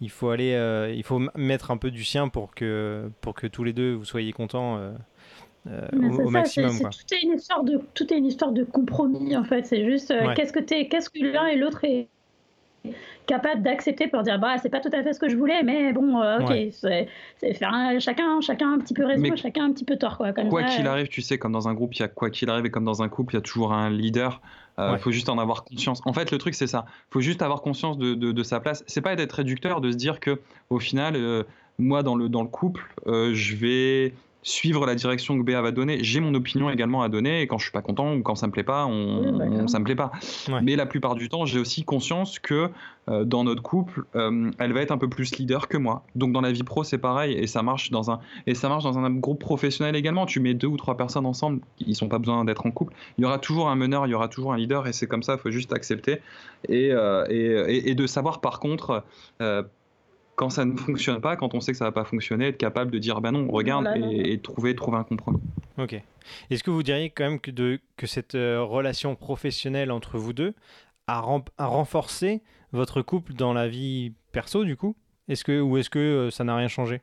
[0.02, 3.48] il faut aller, euh, il faut mettre un peu du sien pour que, pour que
[3.48, 4.78] tous les deux vous soyez contents.
[4.78, 6.78] Euh, au, maximum.
[6.78, 9.66] tout, est une histoire de, tout est une histoire de compromis en fait.
[9.66, 12.10] C'est juste qu'est-ce que, qu'est-ce que l'un et l'autre est,
[13.26, 15.94] capable d'accepter pour dire bah c'est pas tout à fait ce que je voulais mais
[15.94, 19.98] bon euh, ok c'est faire chacun chacun un petit peu raison chacun un petit peu
[19.98, 22.30] tort quoi quoi qu'il arrive tu sais comme dans un groupe il y a quoi
[22.30, 24.42] qu'il arrive et comme dans un couple il y a toujours un leader
[24.78, 26.02] il euh, faut juste en avoir conscience.
[26.04, 26.86] En fait, le truc, c'est ça.
[26.88, 28.84] Il faut juste avoir conscience de, de, sa place.
[28.88, 30.42] C'est pas d'être réducteur, de se dire que,
[30.72, 31.44] au final, euh,
[31.78, 36.04] moi, dans le, dans le couple, je vais suivre la direction que BA va donner.
[36.04, 38.48] J'ai mon opinion également à donner et quand je suis pas content ou quand ça
[38.48, 40.12] me plaît pas, on, bah, ça me plaît pas.
[40.62, 42.70] Mais la plupart du temps, j'ai aussi conscience que
[43.10, 46.04] euh, dans notre couple, euh, elle va être un peu plus leader que moi.
[46.16, 48.84] Donc dans la vie pro, c'est pareil et ça marche dans un et ça marche
[48.84, 50.26] dans un groupe professionnel également.
[50.26, 52.94] Tu mets deux ou trois personnes ensemble, ils sont pas besoin d'être en couple.
[53.18, 55.24] Il y aura toujours un meneur, il y aura toujours un leader et c'est comme
[55.24, 55.34] ça.
[55.34, 56.20] Il faut juste accepter
[56.68, 59.04] et, euh, et, et, de savoir par contre
[60.36, 62.92] quand ça ne fonctionne pas, quand on sait que ça va pas fonctionner, être capable
[62.92, 65.40] de dire ben non, regarde et, trouver, trouver un compromis.
[65.78, 66.02] Ok.
[66.50, 70.34] Est-ce que vous diriez quand même que, de, que cette euh, relation professionnelle entre vous
[70.34, 70.54] deux
[71.08, 71.24] a,
[71.58, 72.42] a, renforcé
[72.72, 74.96] votre couple dans la vie perso du coup?
[75.28, 77.02] Est-ce que ou est-ce que euh, ça n'a rien changé?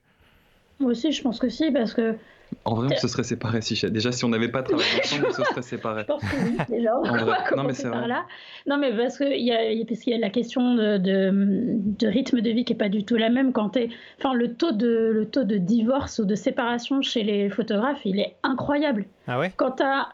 [0.79, 2.17] Moi aussi, je pense que si, parce que
[2.65, 3.63] en vrai, on se serait séparés.
[3.63, 6.03] Si, déjà, si on n'avait pas travaillé ensemble, on se serait séparés.
[6.03, 6.93] Je pense que oui, déjà.
[7.57, 8.07] non, mais c'est vrai.
[8.07, 8.27] Là.
[8.67, 12.41] Non, mais parce qu'il y, a, parce qu'il y a la question de, de, rythme
[12.41, 13.53] de vie qui n'est pas du tout la même.
[13.53, 13.77] Quand
[14.19, 18.19] enfin, le, taux de, le taux de divorce ou de séparation chez les photographes, il
[18.21, 19.07] est incroyable.
[19.27, 19.53] Ah ouais?
[19.57, 20.09] Quand tu as,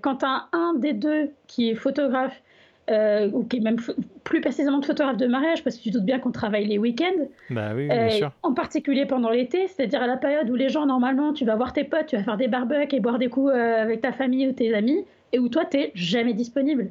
[0.00, 2.40] quand as un des deux qui est photographe
[2.90, 3.76] euh, ou qui est même
[4.24, 7.26] plus précisément de photographe de mariage, parce que tu doutes bien qu'on travaille les week-ends.
[7.50, 8.32] Bah oui, bien euh, sûr.
[8.42, 11.72] En particulier pendant l'été, c'est-à-dire à la période où les gens, normalement, tu vas voir
[11.72, 14.48] tes potes, tu vas faire des barbecues et boire des coups euh, avec ta famille
[14.48, 16.90] ou tes amis, et où toi, tu n'es jamais disponible.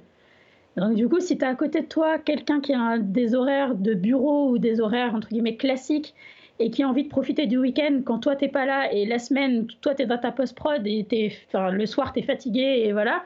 [0.77, 3.75] Donc du coup, si tu as à côté de toi quelqu'un qui a des horaires
[3.75, 6.13] de bureau ou des horaires, entre guillemets, classiques,
[6.59, 9.19] et qui a envie de profiter du week-end quand toi, t'es pas là, et la
[9.19, 12.93] semaine, toi, tu es dans ta post-prod, et es, le soir, tu es fatigué, et
[12.93, 13.23] voilà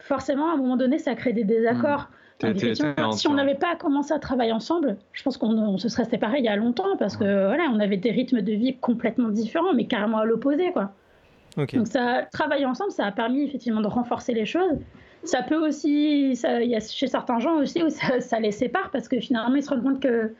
[0.00, 2.08] forcément, à un moment donné, ça crée des désaccords.
[2.42, 3.12] Hmm.
[3.12, 6.46] si on n'avait pas commencé à travailler ensemble, je pense qu'on se serait séparés il
[6.46, 9.84] y a longtemps parce que voilà, on avait des rythmes de vie complètement différents, mais
[9.84, 10.92] carrément à l'opposé, quoi.
[11.56, 14.78] Donc ça, travailler ensemble, ça a permis effectivement de renforcer les choses.
[15.24, 19.08] Ça peut aussi, il y a chez certains gens aussi où ça, les sépare parce
[19.08, 20.32] que finalement ils se rendent compte que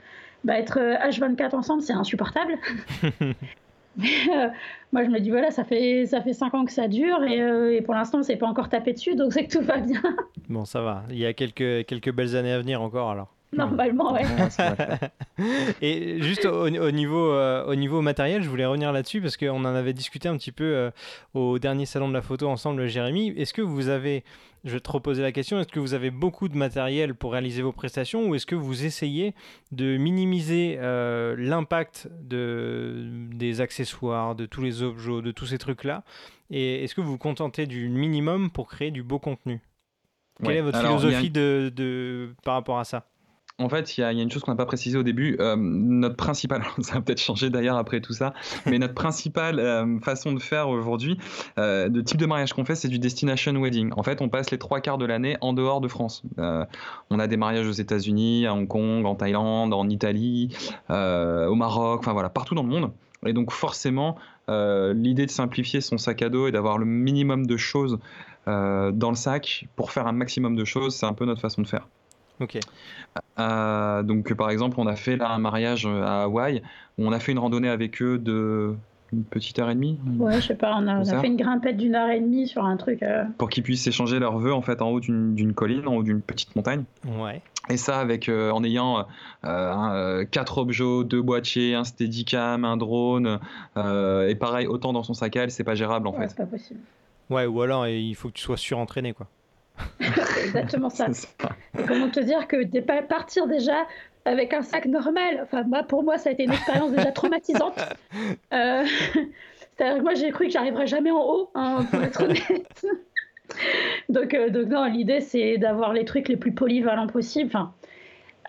[0.45, 2.55] bah, être H24 ensemble, c'est insupportable.
[4.93, 7.41] Moi, je me dis, voilà, ça fait, ça fait 5 ans que ça dure et,
[7.41, 10.03] euh, et pour l'instant, c'est pas encore tapé dessus, donc c'est que tout va bien.
[10.49, 11.05] Bon, ça va.
[11.11, 13.29] Il y a quelques, quelques belles années à venir encore alors.
[13.57, 14.23] Normalement, ouais.
[15.83, 19.75] et juste au, niveau, euh, au niveau matériel, je voulais revenir là-dessus parce qu'on en
[19.75, 20.91] avait discuté un petit peu euh,
[21.35, 23.35] au dernier salon de la photo ensemble, Jérémy.
[23.37, 24.23] Est-ce que vous avez,
[24.63, 27.63] je vais te reposer la question, est-ce que vous avez beaucoup de matériel pour réaliser
[27.63, 29.35] vos prestations ou est-ce que vous essayez
[29.73, 36.05] de minimiser euh, l'impact de, des accessoires, de tous les objets, de tous ces trucs-là?
[36.51, 39.61] Et est-ce que vous vous contentez du minimum pour créer du beau contenu?
[40.41, 43.10] Quelle est votre philosophie de, de, par rapport à ça?
[43.61, 45.37] En fait, il y, a une chose qu'on n'a pas précisé au début.
[45.39, 48.33] Euh, notre principale, ça va peut-être changer d'ailleurs après tout ça,
[48.67, 51.19] mais notre principale euh, façon de faire aujourd'hui,
[51.59, 53.93] euh, de type de mariage qu'on fait, c'est du destination wedding.
[53.97, 56.23] En fait, on passe les trois quarts de l'année en dehors de France.
[56.39, 60.57] on a des mariages aux États-Unis, à Hong Kong, en Thaïlande, en Italie,
[60.89, 62.91] au Maroc, enfin voilà, partout dans le monde.
[63.27, 64.17] Et donc forcément,
[64.49, 67.99] l'idée de simplifier son sac à dos et d'avoir le minimum de choses
[68.47, 71.67] dans le sac pour faire un maximum de choses, c'est un peu notre façon de
[71.67, 71.87] faire.
[72.41, 72.59] Ok.
[73.39, 76.63] Euh, donc, par exemple, on a fait là un mariage à Hawaï
[76.99, 78.75] où on a fait une randonnée avec eux de
[79.13, 79.99] une petite heure et demie.
[80.19, 82.77] Ouais, je sais pas, on a, fait une grimpette d'une heure et demie sur un
[82.77, 83.03] truc.
[83.03, 83.25] Euh.
[83.39, 86.21] Pour qu'ils puissent échanger leurs vœux en fait en haut d'une colline, en haut d'une
[86.21, 86.85] petite montagne.
[87.07, 87.43] Ouais.
[87.69, 89.07] Et ça avec euh, en ayant
[89.45, 93.41] euh, quatre objets, deux boîtiers, un steadicam, un drone,
[93.77, 96.29] et pareil autant dans son sac à elle, c'est pas gérable en ouais, fait.
[96.29, 96.81] C'est pas possible.
[97.31, 99.27] Ouais, ou alors il faut que tu sois surentraîné quoi.
[100.01, 101.07] C'est exactement ça.
[101.89, 103.87] comment te dire que partir déjà
[104.25, 107.79] avec un sac normal, enfin moi, pour moi ça a été une expérience déjà traumatisante.
[108.53, 108.85] Euh,
[109.77, 112.87] c'est-à-dire que moi j'ai cru que j'arriverais jamais en haut, hein, pour être honnête.
[114.09, 117.47] donc, euh, donc non, l'idée c'est d'avoir les trucs les plus polyvalents possible.
[117.47, 117.73] Enfin,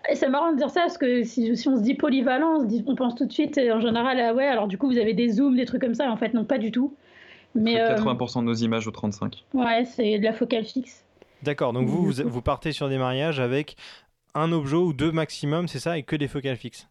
[0.09, 2.95] et c'est marrant de dire ça parce que si, si on se dit polyvalent, on,
[2.95, 5.55] pense tout de suite en général ah ouais alors du coup vous avez des zooms,
[5.55, 6.09] des trucs comme ça.
[6.11, 6.95] En fait non pas du tout.
[7.53, 9.45] Mais 80% de nos images au 35.
[9.53, 11.05] Ouais, c'est de la focale fixe.
[11.43, 13.75] D'accord, donc vous, vous, partez sur des mariages avec
[14.35, 16.87] un objet ou deux maximum, c'est ça, et que des focales fixes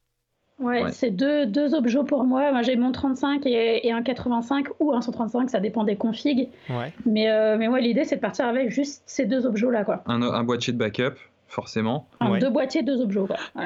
[0.59, 2.53] Ouais, c'est deux, deux objets pour moi.
[2.53, 6.51] Moi, j'ai mon 35 et, un 85 ou un 135, ça dépend des configs.
[6.69, 6.93] Ouais.
[7.07, 9.85] Mais, euh, mais moi, l'idée, c'est de partir avec juste ces deux objets-là.
[9.85, 10.03] quoi.
[10.07, 11.15] Un, un boîtier de backup,
[11.51, 12.07] forcément.
[12.41, 13.21] Deux boîtiers, deux objets.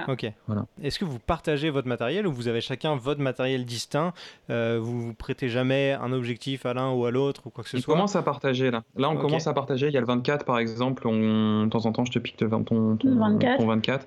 [0.09, 0.27] Ok.
[0.47, 0.65] Voilà.
[0.83, 4.13] Est-ce que vous partagez votre matériel ou vous avez chacun votre matériel distinct
[4.51, 7.71] euh, Vous vous prêtez jamais un objectif à l'un ou à l'autre ou quoi que
[7.71, 8.83] ce soit On commence à partager là.
[8.97, 9.89] Là, on commence à partager.
[9.89, 11.07] Il y a le 24 par exemple.
[11.07, 11.65] On...
[11.65, 13.59] De temps en temps, je te pique ton, ton, ton 24.
[13.59, 14.07] Ton 24.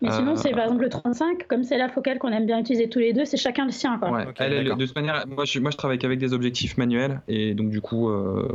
[0.00, 2.88] Mais sinon, c'est par exemple le 35, comme c'est la focale qu'on aime bien utiliser
[2.88, 3.98] tous les deux, c'est chacun le sien.
[3.98, 4.10] Quoi.
[4.10, 4.24] Ouais.
[4.26, 7.80] de toute manière, moi je, moi je travaille qu'avec des objectifs manuels et donc du
[7.80, 8.48] coup, euh,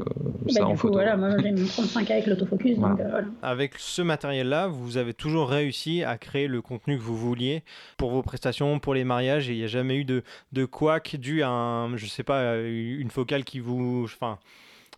[0.45, 0.93] bah, ça en photo.
[0.93, 2.77] Voilà, moi j'ai mon 35 avec l'autofocus.
[2.77, 7.63] Euh, avec ce matériel-là, vous avez toujours réussi à créer le contenu que vous vouliez
[7.97, 11.17] pour vos prestations, pour les mariages et il n'y a jamais eu de, de couac
[11.17, 14.03] dû à, un, je sais pas, une focale qui vous.
[14.05, 14.39] Enfin,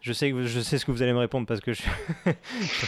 [0.05, 1.81] je sais, je sais ce que vous allez me répondre parce que je,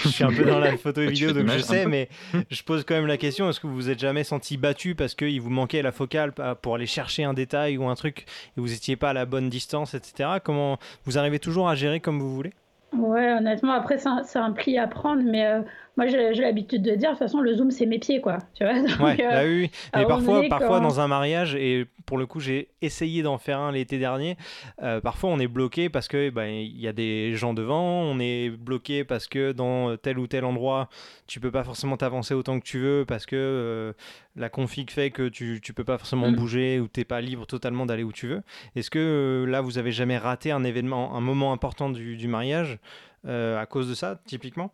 [0.07, 2.09] suis un peu dans la photo et vidéo, donc je sais, mais
[2.51, 5.15] je pose quand même la question est-ce que vous vous êtes jamais senti battu parce
[5.15, 8.67] qu'il vous manquait la focale pour aller chercher un détail ou un truc et vous
[8.67, 10.29] n'étiez pas à la bonne distance, etc.
[10.43, 12.53] Comment vous arrivez toujours à gérer comme vous voulez?
[12.93, 15.61] Ouais, honnêtement, après, c'est un, pli à prendre, mais euh,
[15.97, 18.37] moi, j'ai l'habitude de dire, de toute façon, le zoom, c'est mes pieds, quoi.
[18.53, 22.27] Tu vois ouais, euh, bah oui, Mais parfois, parfois dans un mariage, et pour le
[22.27, 24.37] coup, j'ai essayé d'en faire un l'été dernier,
[24.83, 28.19] euh, parfois, on est bloqué parce que bah, il y a des gens devant, on
[28.19, 30.87] est bloqué parce que dans tel ou tel endroit,
[31.25, 33.93] tu peux pas forcément t'avancer autant que tu veux parce que
[34.35, 36.35] la config fait que tu, tu peux pas forcément mm.
[36.35, 38.43] bouger ou t'es pas libre totalement d'aller où tu veux.
[38.75, 42.77] Est-ce que là, vous avez jamais raté un événement, un moment important du, du mariage
[43.25, 44.71] euh, à cause de ça, typiquement?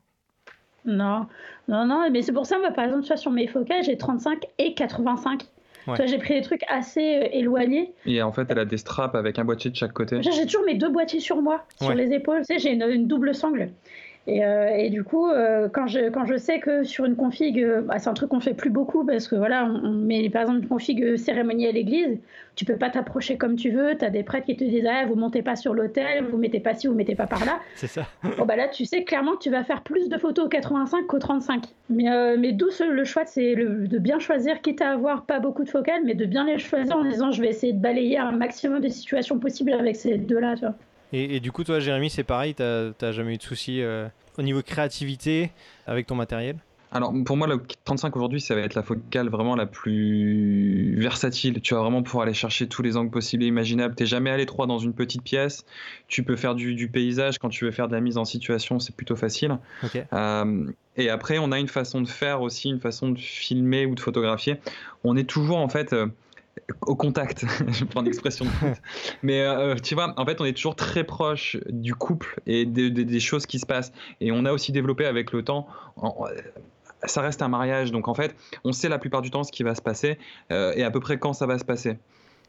[0.85, 1.27] Non,
[1.67, 4.73] non, non, mais c'est pour ça, moi, par exemple, sur mes focales, j'ai 35 et
[4.73, 5.43] 85.
[6.05, 7.93] J'ai pris des trucs assez euh, éloignés.
[8.05, 10.21] Et en fait, elle a des straps avec un boîtier de chaque côté.
[10.21, 12.39] J'ai toujours mes deux boîtiers sur moi, sur les épaules.
[12.47, 13.69] Tu sais, j'ai une, double sangle.
[14.25, 17.59] Et, euh, et, du coup, euh, quand, je, quand je sais que sur une config,
[17.59, 20.43] euh, bah, c'est un truc qu'on fait plus beaucoup parce que voilà, on, met par
[20.43, 22.19] exemple une config cérémonie à l'église,
[22.55, 25.05] tu peux pas t'approcher comme tu veux, tu as des prêtres qui te disent ah,
[25.05, 27.59] vous montez pas sur l'autel, vous mettez pas ci, vous mettez pas par là.
[27.75, 28.07] C'est ça.
[28.37, 31.05] bon, bah là, tu sais clairement que tu vas faire plus de photos au 85
[31.05, 31.65] qu'au 35.
[31.89, 35.69] Mais, mais d'où le choix, c'est de bien choisir, quitte à avoir pas beaucoup de
[35.69, 38.79] focales, mais de bien les choisir en disant je vais essayer de balayer un maximum
[38.79, 40.55] de situations possibles avec ces deux-là.
[41.15, 44.07] Et, du coup, toi, Jérémy, c'est pareil, tu n'as jamais eu de soucis euh,
[44.39, 45.51] au niveau créativité
[45.85, 46.57] avec ton matériel?
[46.93, 51.59] Alors pour moi le 35 aujourd'hui ça va être la focale vraiment la plus versatile.
[51.59, 53.95] Tu vas vraiment pouvoir aller chercher tous les angles possibles et imaginables.
[53.95, 55.65] T'es jamais à l'étroit dans une petite pièce.
[56.07, 58.95] Tu peux faire du, paysage quand tu veux faire de la mise en situation, c'est
[58.95, 59.57] plutôt facile.
[60.13, 63.95] Euh, et après on a une façon de faire aussi, une façon de filmer ou
[63.95, 64.57] de photographier.
[65.03, 66.05] On est toujours en fait euh,
[66.81, 68.51] au contact, je prends l'expression de
[69.23, 73.19] Mais euh, tu vois, en fait, on est toujours très proche du couple et des
[73.19, 73.91] choses qui se passent.
[74.21, 75.67] Et on a aussi développé avec le temps.
[77.05, 79.63] ça reste un mariage, donc en fait, on sait la plupart du temps ce qui
[79.63, 80.17] va se passer
[80.51, 81.97] euh, et à peu près quand ça va se passer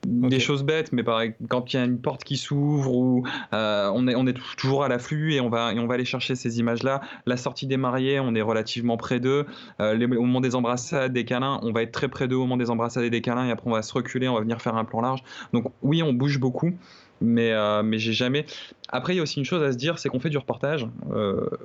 [0.07, 3.91] des choses bêtes, mais par, quand il y a une porte qui s'ouvre ou euh,
[3.95, 6.35] on, est, on est toujours à l'afflux et on va, et on va aller chercher
[6.35, 7.01] ces images-là.
[7.27, 9.47] La sortie des mariés, on est relativement près d'eux.
[9.81, 12.57] Euh, au moment des embrassades, des câlins, on va être très près d'eux au moment
[12.57, 14.77] des embrassades et des câlins et après on va se reculer, on va venir faire
[14.77, 15.23] un plan large.
[15.53, 16.73] Donc oui, on bouge beaucoup.
[17.21, 18.45] Mais, euh, mais j'ai jamais.
[18.89, 20.87] Après, il y a aussi une chose à se dire, c'est qu'on fait du reportage.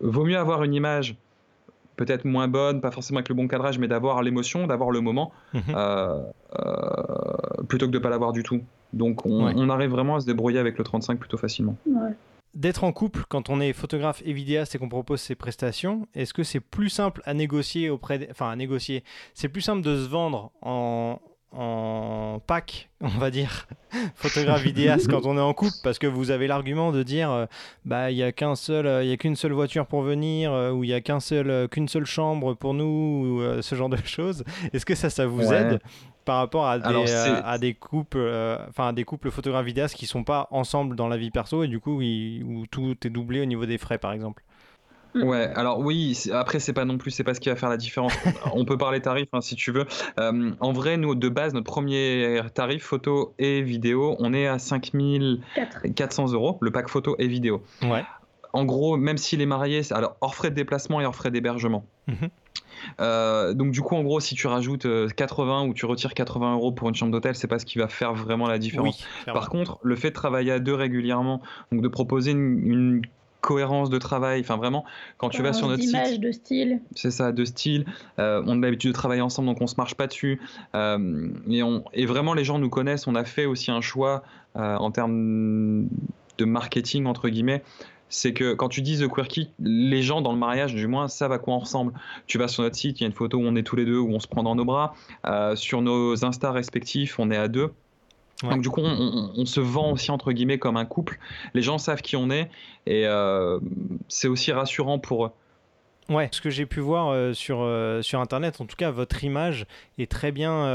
[0.01, 1.15] vaut mieux avoir une image
[1.99, 5.33] peut-être moins bonne, pas forcément avec le bon cadrage, mais d'avoir l'émotion, d'avoir le moment,
[5.53, 5.61] mhm.
[5.75, 6.21] euh,
[6.57, 8.61] euh, plutôt que de ne pas l'avoir du tout.
[8.93, 11.75] Donc on, arrive vraiment à se débrouiller avec le 35 plutôt facilement.
[12.55, 16.33] D'être en couple quand on est photographe et vidéaste et qu'on propose ses prestations, est-ce
[16.33, 20.07] que c'est plus simple à négocier auprès, enfin à négocier, c'est plus simple de se
[20.07, 21.19] vendre en
[21.51, 23.67] en pack, on va dire,
[24.15, 27.45] photographe vidéaste quand on est en couple, parce que vous avez l'argument de dire, euh,
[27.85, 30.51] bah il y a qu'un seul, euh, il y a qu'une seule voiture pour venir,
[30.51, 33.89] euh, ou il y a qu'un seul, qu'une seule chambre pour nous, ou ce genre
[33.89, 34.43] de choses.
[34.73, 35.79] Est-ce que ça, ça vous aide
[36.25, 37.11] par rapport à des,
[37.43, 41.31] à des couples, enfin des couples photographes vidéastes qui sont pas ensemble dans la vie
[41.31, 44.43] perso et du coup où tout est doublé au niveau des frais, par exemple?
[45.15, 45.23] Mm.
[45.23, 47.77] Ouais, alors oui, après c'est pas non plus, c'est pas ce qui va faire la
[47.77, 48.13] différence.
[48.53, 49.85] On peut parler tarifs hein, si tu veux.
[50.19, 54.59] Euh, en vrai, nous de base, notre premier tarif photo et vidéo, on est à
[54.59, 57.63] 5400 euros, le pack photo et vidéo.
[57.81, 58.03] Ouais.
[58.53, 61.85] En gros, même s'il est marié, alors hors frais de déplacement et hors frais d'hébergement.
[62.07, 62.29] Mm-hmm.
[62.99, 66.53] Euh, donc du coup, en gros, si tu rajoutes 80 euh, ou tu retires 80
[66.53, 69.05] euros pour une chambre d'hôtel, c'est pas ce qui va faire vraiment la différence.
[69.25, 71.41] Par contre, le fait de travailler à deux régulièrement,
[71.71, 73.01] donc de proposer une, une
[73.41, 74.41] cohérence de travail.
[74.41, 74.85] Enfin, vraiment,
[75.17, 76.19] quand tu vas sur notre site.
[76.19, 76.81] de style.
[76.95, 77.85] C'est ça, de style.
[78.19, 80.39] Euh, on a l'habitude de travailler ensemble, donc on se marche pas dessus.
[80.75, 83.07] Euh, et, on, et vraiment, les gens nous connaissent.
[83.07, 84.23] On a fait aussi un choix
[84.55, 85.87] euh, en termes
[86.37, 87.63] de marketing, entre guillemets.
[88.11, 91.31] C'est que quand tu dis The Quirky, les gens dans le mariage, du moins, savent
[91.31, 91.93] à quoi on ressemble.
[92.25, 93.85] Tu vas sur notre site, il y a une photo où on est tous les
[93.85, 94.95] deux, où on se prend dans nos bras.
[95.53, 97.71] sur nos Insta respectifs, on est à deux.
[98.43, 101.19] Donc du coup, on, se vend aussi entre guillemets comme un couple.
[101.53, 102.49] Les gens savent qui on est
[102.85, 103.59] et euh,
[104.07, 105.31] c'est aussi rassurant pour eux.
[106.09, 109.23] Ouais, ce que j'ai pu voir euh, sur, euh, sur Internet, en tout cas, votre
[109.23, 109.67] image
[109.99, 110.65] est très bien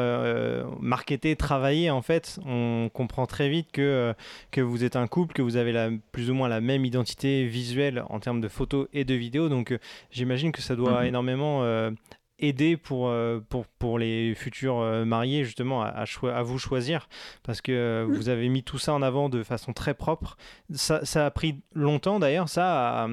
[0.80, 1.90] marketée, travaillée.
[1.90, 4.14] En fait, on comprend très vite que,
[4.52, 7.46] que vous êtes un couple, que vous avez la, plus ou moins la même identité
[7.46, 9.48] visuelle en termes de photos et de vidéos.
[9.48, 9.76] Donc,
[10.10, 11.06] j'imagine que ça doit mhm.
[11.06, 11.90] énormément
[12.38, 17.08] aider pour, euh, pour, pour les futurs euh, mariés justement à, à, vous choisir
[17.42, 18.12] parce que mm.
[18.12, 20.36] vous avez mis tout ça en avant de façon très propre.
[20.72, 23.06] Ça, ça a pris longtemps d'ailleurs ça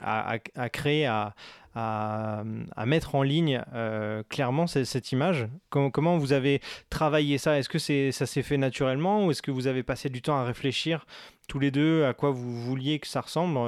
[0.00, 1.34] à, à, créer, à,
[1.74, 2.44] à,
[2.86, 7.58] mettre en ligne euh, clairement cette, image comment, comment, vous avez travaillé ça?
[7.58, 10.36] Est-ce que c'est, ça s'est fait naturellement ou est-ce que vous avez passé du temps
[10.36, 11.06] à réfléchir
[11.48, 13.58] tous les deux à quoi vous vouliez que ça ressemble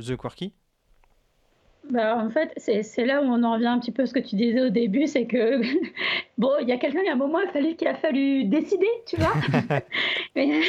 [0.00, 0.54] The Quirky?
[1.90, 4.20] Bah, en fait, c'est là où on en revient un petit peu à ce que
[4.20, 5.60] tu disais au début, c'est que,
[6.38, 7.94] bon, il y a quelqu'un, il y a un moment, il a fallu qu'il a
[7.94, 9.34] fallu décider, tu vois.
[10.36, 10.60] mais,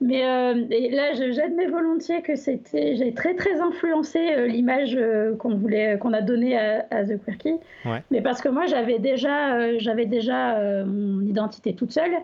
[0.00, 0.54] mais euh,
[0.92, 6.14] là, j'admets volontiers que c'était, j'ai très très influencé euh, l'image euh, qu'on voulait, qu'on
[6.14, 7.56] a donnée à, The Quirky.
[8.10, 12.14] Mais parce que moi, j'avais déjà, j'avais déjà mon identité toute seule.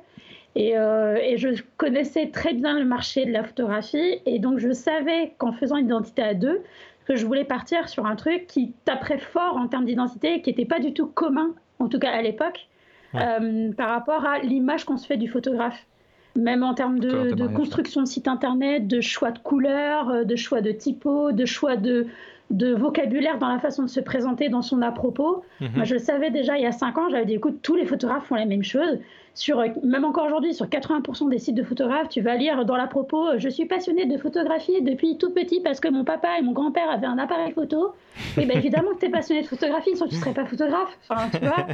[0.54, 4.20] Et, et, je connaissais très bien le marché de la photographie.
[4.24, 6.62] Et donc, je savais qu'en faisant identité à deux,
[7.06, 10.64] que je voulais partir sur un truc qui taperait fort en termes d'identité, qui n'était
[10.64, 12.68] pas du tout commun, en tout cas à l'époque,
[13.14, 15.86] euh, par rapport à l'image qu'on se fait du photographe.
[16.34, 20.60] Même en termes de, construction de site internet, de choix de couleurs, euh, de choix
[20.60, 22.08] de typo, de choix de,
[22.50, 25.44] de vocabulaire dans la façon de se présenter dans son à-propos.
[25.60, 25.70] Mhm.
[25.76, 27.84] Moi, je le savais déjà il y a 5 ans, j'avais dit écoute, tous les
[27.84, 28.98] photographes font la même chose.
[29.34, 32.76] Sur, euh, même encore aujourd'hui, sur 80% des sites de photographes, tu vas lire dans
[32.76, 36.52] l'à-propos Je suis passionné de photographie depuis tout petit parce que mon papa et mon
[36.52, 37.92] grand-père avaient un appareil photo.
[38.38, 40.96] Et bien évidemment que tu es passionné de photographie, sinon tu ne serais pas photographe.
[41.08, 41.66] Enfin, tu vois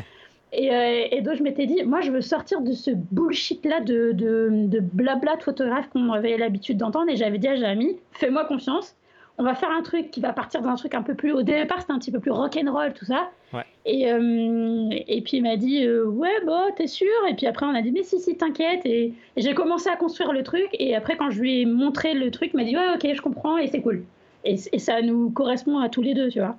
[0.53, 4.13] et, euh, et, donc je m'étais dit, moi je veux sortir de ce bullshit-là de,
[4.13, 7.11] de, de, blabla de photographe qu'on avait l'habitude d'entendre.
[7.11, 8.95] Et j'avais dit à Jamie, fais-moi confiance,
[9.39, 11.33] on va faire un truc qui va partir d'un truc un peu plus.
[11.33, 13.31] Au départ, c'était un petit peu plus rock'n'roll, tout ça.
[13.85, 17.09] Et, euh, et puis il m'a dit euh, Ouais, bah, t'es sûr?
[17.29, 18.85] Et puis après, on a dit Mais si, si, t'inquiète.
[18.85, 20.69] Et, j'ai commencé à construire le truc.
[20.75, 23.23] Et après, quand je lui ai montré le truc, il m'a dit Ouais, ok, je
[23.23, 24.05] comprends et c'est cool.
[24.45, 26.57] Et, et, ça nous correspond à tous les deux, tu vois.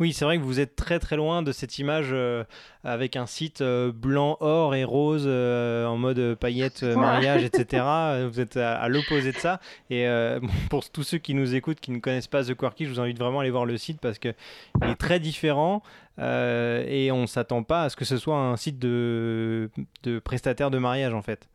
[0.00, 2.44] Oui, c'est vrai que vous êtes très très loin de cette image euh,
[2.84, 7.84] avec un site euh, blanc, or et rose euh, en mode paillettes, mariage, etc.
[8.30, 9.60] vous êtes à, l'opposé de ça.
[9.90, 10.06] Et
[10.70, 13.18] pour tous ceux qui nous écoutent, qui ne connaissent pas The Quirky, je vous invite
[13.18, 14.34] vraiment à aller voir le site parce qu'il
[14.82, 15.82] est très différent
[16.18, 19.70] et on ne s'attend pas à ce que ce soit un site de,
[20.02, 21.48] de prestataire de mariage en fait.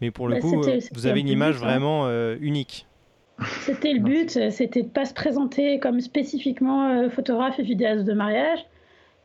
[0.00, 2.08] Mais pour le bah, coup, vous avez une image vraiment
[2.40, 2.86] unique.
[3.62, 8.12] C'était le but, c'était de pas se présenter comme spécifiquement euh, photographe et vidéaste de
[8.12, 8.60] mariage.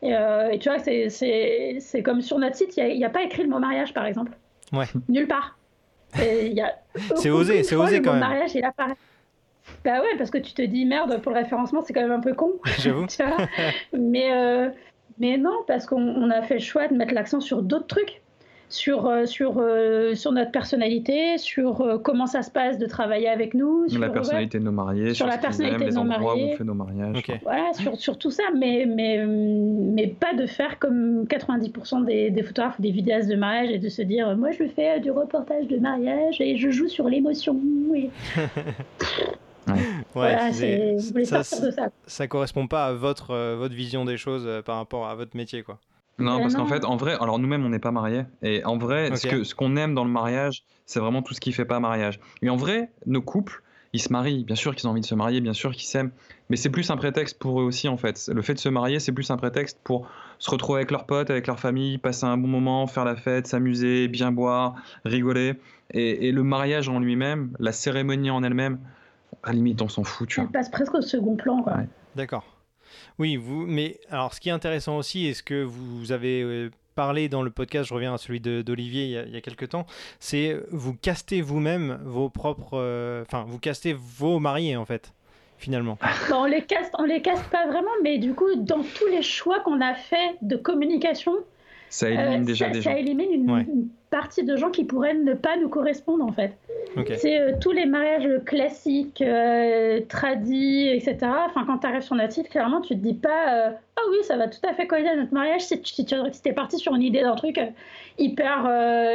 [0.01, 3.49] Et, euh, tu vois, c'est comme sur notre site, il n'y a, pas écrit le
[3.49, 4.31] mot mariage, par exemple.
[4.73, 4.85] Ouais.
[5.07, 5.57] Nulle part.
[6.13, 8.21] c'est osé, c'est osé quand même.
[8.21, 8.95] mariage, il apparaît.
[9.85, 12.19] Bah ouais, parce que tu te dis, merde, pour le référencement, c'est quand même un
[12.19, 12.53] peu con.
[12.79, 13.05] J'avoue.
[13.93, 14.69] mais, euh,
[15.19, 18.21] mais non, parce qu'on a fait le choix de mettre l'accent sur d'autres trucs
[18.69, 23.27] sur, euh, sur, euh, sur notre personnalité, sur euh, comment ça se passe de travailler
[23.27, 23.89] avec nous.
[23.89, 26.43] Sur la personnalité de nos mariés, sur, la personnalité de nos mariés.
[26.43, 27.23] Où on fait nos mariages.
[27.43, 32.43] Voilà, sur, sur, tout ça, mais, mais, mais pas de faire comme 90% des, des,
[32.43, 35.67] photographes ou des vidéastes de mariage et de se dire moi je fais du reportage
[35.67, 37.59] de mariage et je joue sur l'émotion.
[37.95, 38.09] Et...
[40.15, 40.35] Ouais.
[41.25, 45.37] ça, ça, ça, correspond pas à votre, votre vision des choses par rapport à votre
[45.37, 45.77] métier, quoi.
[46.19, 48.23] Non, Euh, parce qu'en fait, en vrai, alors nous-mêmes, on n'est pas mariés.
[48.41, 49.33] Et en vrai, ce Ok.
[49.33, 52.19] que ce qu'on aime dans le mariage, c'est vraiment tout ce qui fait pas mariage.
[52.41, 53.61] Et en vrai, nos couples,
[53.93, 54.43] ils se marient.
[54.43, 56.11] Bien sûr qu'ils ont envie de se marier, bien sûr qu'ils s'aiment.
[56.49, 58.29] Mais c'est plus un prétexte pour eux aussi, en fait.
[58.33, 60.07] Le fait de se marier, c'est plus un prétexte pour
[60.37, 63.47] se retrouver avec leurs potes, avec leur famille, passer un bon moment, faire la fête,
[63.47, 65.55] s'amuser, bien boire, rigoler.
[65.91, 68.79] Et, et le mariage en lui-même, la cérémonie en elle-même,
[69.43, 70.53] à la limite, on s'en fout, tu Elle vois.
[70.53, 71.61] passe presque au second plan.
[71.63, 71.73] Quoi.
[71.77, 71.87] Ouais.
[72.15, 72.43] D'accord.
[73.17, 73.65] Oui, vous.
[73.65, 77.41] Mais alors, ce qui est intéressant aussi, et ce que vous avez euh, parlé dans
[77.43, 79.85] le podcast, je reviens à celui d'Olivier il, y a- quelques temps,
[80.19, 82.71] c'est vous castez vous-même vos propres.
[82.73, 85.13] euh, Enfin, vous castez vos mariés en fait,
[85.57, 85.97] finalement.
[86.33, 89.59] On les caste, on les caste pas vraiment, mais du coup, dans tous les choix
[89.61, 91.33] qu'on a fait de communication,
[91.89, 92.97] Ça euh, élimine déjà ça, des ça gens.
[92.97, 93.61] élimine une, Ouais.
[93.61, 96.53] une partie de gens qui pourraient ne pas nous correspondre en fait.
[97.17, 101.17] C'est euh, tous les mariages classiques, euh, tradis, etc.
[101.45, 104.17] Enfin, quand tu arrives sur notre site, clairement, tu te dis pas euh, Ah oui,
[104.23, 106.53] ça va tout à fait coller à notre mariage si tu si tu si t'es
[106.53, 107.59] parti sur une idée d'un truc
[108.17, 108.69] hyper,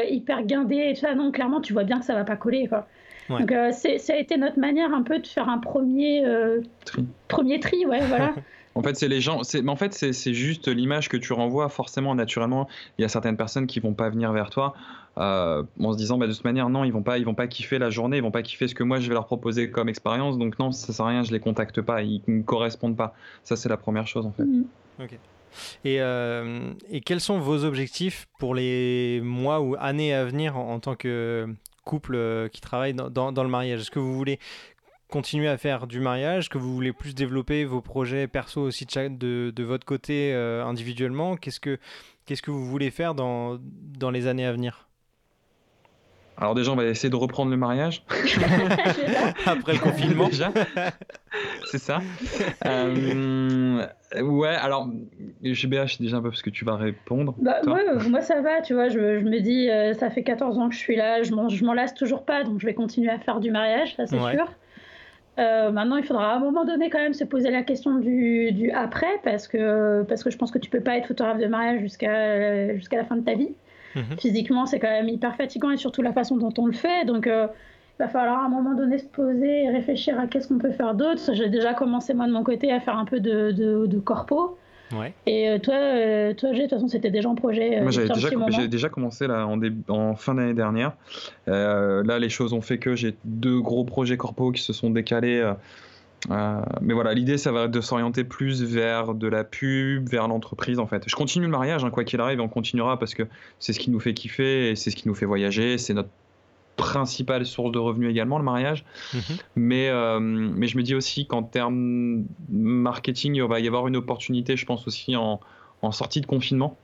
[0.09, 1.15] hyper guindé et tout ça.
[1.15, 2.69] Non, clairement, tu vois bien que ça va pas coller.
[2.69, 2.87] Quoi.
[3.31, 3.41] Ouais.
[3.41, 6.25] Donc, ça a été notre manière un peu de faire un premier,
[6.85, 7.05] Tri.
[7.29, 7.87] premier tri.
[7.87, 8.35] Ouais, voilà.
[8.75, 9.41] En fait, c'est les gens.
[9.63, 11.69] Mais en fait, c'est juste l'image que tu renvoies.
[11.69, 12.69] Forcément, naturellement,
[12.99, 14.75] il y a certaines personnes qui vont pas venir vers toi
[15.19, 17.47] euh, en se disant, bah, de toute manière, non, ils vont pas, ils vont pas
[17.47, 19.89] kiffer la journée, ils vont pas kiffer ce que moi je vais leur proposer comme
[19.89, 20.39] expérience.
[20.39, 23.15] Donc non, ça sert à rien, je les contacte pas, ils me correspondent pas.
[23.45, 24.43] Ça, c'est la première chose en fait.
[24.45, 24.65] Mhm.
[25.85, 30.73] Et, euh, et quels sont vos objectifs pour les mois ou années à venir en,
[30.75, 31.47] en tant que
[31.85, 33.83] couple euh, qui travaille dans, dans- dans le mariage?
[33.83, 34.41] Est-ce que vous voulez
[35.09, 39.51] continuer à faire du mariage que vous voulez plus développer vos projets perso aussi de,
[39.51, 41.79] de, votre côté euh, individuellement Qu'est-ce que
[42.27, 44.89] Qu'est-ce que vous voulez faire dans, dans les années à venir?
[46.37, 48.03] Alors déjà, on va essayer de reprendre le mariage.
[49.47, 50.51] Après le confinement déjà.
[51.67, 52.01] c'est ça.
[52.67, 53.87] Euh,
[54.21, 54.91] ouais, alors,
[55.43, 57.35] GBH, c'est déjà un peu parce que tu vas répondre.
[57.39, 58.89] Bah, moi, euh, moi, ça va, tu vois.
[58.89, 61.49] Je, je me dis, euh, ça fait 14 ans que je suis là, je m'en,
[61.49, 64.19] je m'en lasse toujours pas, donc je vais continuer à faire du mariage, ça c'est
[64.19, 64.33] Ouais.
[64.35, 64.51] sûr.
[65.39, 68.53] Euh, maintenant, il faudra à un moment donné quand même se poser la question du,
[68.53, 71.47] du après, parce que, parce que je pense que tu peux pas être photographe de
[71.47, 73.51] mariage jusqu'à, jusqu'à la fin de ta vie.
[73.97, 74.19] Mhm.
[74.19, 77.05] Physiquement, c'est quand même hyper fatigant et surtout la façon dont on le fait.
[77.05, 77.47] Donc, euh,
[77.99, 80.73] il va falloir à un moment donné se poser et réfléchir à qu'est-ce qu'on peut
[80.73, 81.21] faire d'autre.
[81.33, 84.57] J'ai déjà commencé, moi, de mon côté, à faire un peu de, de, de corpo.
[84.93, 85.15] Ouais.
[85.27, 87.79] Et euh, toi, euh, toi, G, de toute façon, c'était déjà en projet.
[87.79, 90.93] euh, Moi, j'avais déjà, j'ai déjà commencé là, en, début- en fin d'année dernière.
[91.49, 94.91] Euh, là, les choses ont fait que j'ai deux gros projets corpo qui se sont
[94.91, 95.39] décalés.
[95.41, 95.55] euh,
[96.31, 100.27] euh, mais voilà, l'idée, ça va être de s'orienter plus vers de la pub, vers
[100.29, 101.03] l'entreprise en fait.
[101.07, 103.25] Je continue le mariage, hein, quoi qu'il arrive, et on continuera parce que
[103.59, 105.77] c'est ce qui nous fait kiffer et c'est ce qui nous fait voyager.
[105.77, 106.09] C'est notre
[106.77, 108.85] principale source de revenus également, le mariage.
[109.13, 109.21] Mhm.
[109.57, 113.97] Mais, euh, mais je me dis aussi qu'en termes marketing, il va y avoir une
[113.97, 115.41] opportunité, je pense aussi en,
[115.83, 116.77] en sortie de confinement.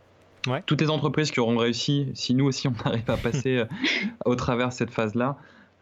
[0.47, 0.62] Ouais.
[0.64, 3.64] Toutes les entreprises qui auront réussi, si nous aussi on arrive à passer euh,
[4.24, 5.36] au travers de cette phase-là,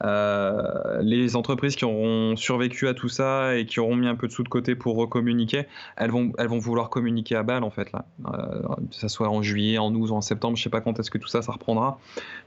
[0.05, 4.29] euh, les entreprises qui auront survécu à tout ça et qui auront mis un peu
[4.29, 7.71] de sous de côté pour recommuniquer, elles vont, elles vont vouloir communiquer à balle en
[7.71, 10.81] fait là, euh, que ça soit en juillet, en août, en septembre, je sais pas
[10.81, 11.99] quand est-ce que tout ça ça reprendra,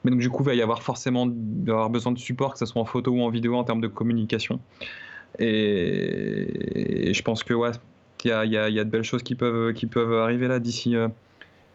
[0.03, 1.27] mais donc du coup il va y avoir forcément
[1.67, 3.87] avoir besoin de support que ce soit en photo ou en vidéo en termes de
[3.87, 4.59] communication.
[5.39, 7.71] Et, je pense que ouais,
[8.23, 10.95] il y y y a de belles choses qui peuvent qui peuvent arriver là d'ici
[10.95, 11.07] euh,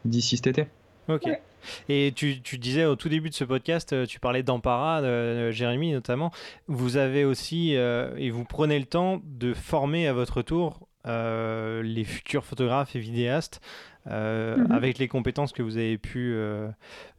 [0.04, 0.66] d'ici cet été.
[1.08, 1.22] Ok.
[1.26, 1.40] Ouais.
[1.88, 5.50] Et tu, tu disais au tout début de ce podcast, euh, tu parlais d'Ampara, de
[5.50, 6.30] Jérémy notamment.
[6.68, 11.82] Vous avez aussi, euh, et vous prenez le temps de former à votre tour euh,
[11.82, 13.60] les futurs photographes et vidéastes
[14.08, 14.70] euh, Mhm.
[14.72, 16.68] avec les compétences que vous avez pu euh,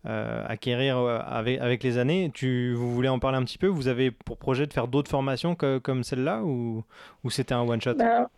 [0.06, 2.32] euh, acquérir euh, avec, avec les années.
[2.34, 3.68] Tu, vous voulez en parler un petit peu?
[3.68, 6.84] Vous avez pour projet de faire d'autres formations que- comme celle-là ou,
[7.26, 7.96] ou c'était un one-shot?
[7.96, 8.30] Bah,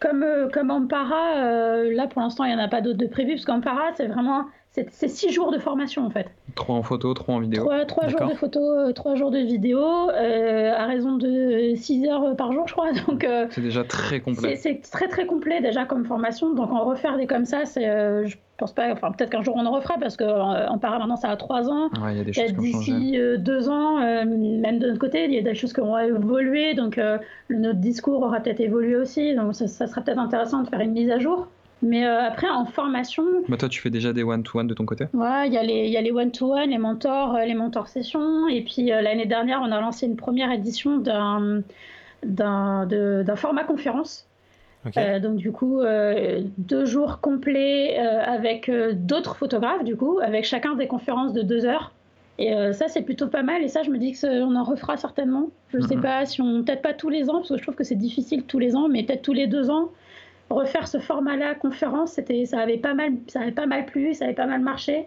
[0.00, 3.06] comme, euh, comme Ampara, euh, là pour l'instant il n'y en a pas d'autres de
[3.06, 4.46] prévus, parce qu'Ampara c'est vraiment
[4.76, 6.26] c'est c'est six jours de formation en fait.
[6.54, 7.64] Trois en photo, trois en vidéo.
[7.64, 12.06] Trois, trois jours de photo, euh, trois jours de vidéo, euh, à raison de 6
[12.06, 12.92] heures par jour je crois.
[13.08, 14.56] Donc euh, C'est déjà très complet.
[14.56, 16.54] c'est très très complet déjà comme formation.
[16.54, 19.54] Donc en refaire des comme ça, c'est, euh, je pense pas, enfin peut-être qu'un jour
[19.56, 21.88] on en refera, parce qu'Ampara maintenant ça a trois ans.
[22.02, 22.58] Ouais, il y a ont.
[22.60, 25.80] D'ici euh, deux ans, euh, même de notre côté, il y a des choses qui
[25.80, 27.18] vont évoluer, donc euh,
[27.50, 30.92] notre discours aura peut-être évolué aussi, donc ça, ça sera peut-être intéressant de faire une
[30.92, 31.48] mise à jour.
[31.82, 35.06] Mais euh, après, en formation, Bah, toi, tu fais déjà des one-to-one de ton côté?
[35.12, 37.88] Voilà, il y a les, il y a les one-to-one, les mentors, euh, les mentors
[37.88, 41.62] sessions, et puis euh, l'année dernière, on a lancé une première édition d'un
[42.24, 44.26] d'un de- d'un format conférence.
[44.96, 50.18] Euh, donc du coup, euh, deux jours complets euh, avec euh, d'autres photographes, du coup,
[50.22, 51.92] avec chacun des conférences de deux heures.
[52.38, 53.62] Et euh, ça, c'est plutôt pas mal.
[53.62, 55.50] Et ça, je me dis que ça- on en refera certainement.
[55.74, 56.02] Je sais Mhm.
[56.02, 58.44] pas si on, peut-être pas tous les ans, parce que je trouve que c'est difficile
[58.44, 59.90] tous les ans, mais peut-être tous les deux ans.
[60.50, 64.26] Refaire ce format-là conférence, c'était, ça avait pas mal, ça avait pas mal plu, ça
[64.26, 65.06] avait pas mal marché.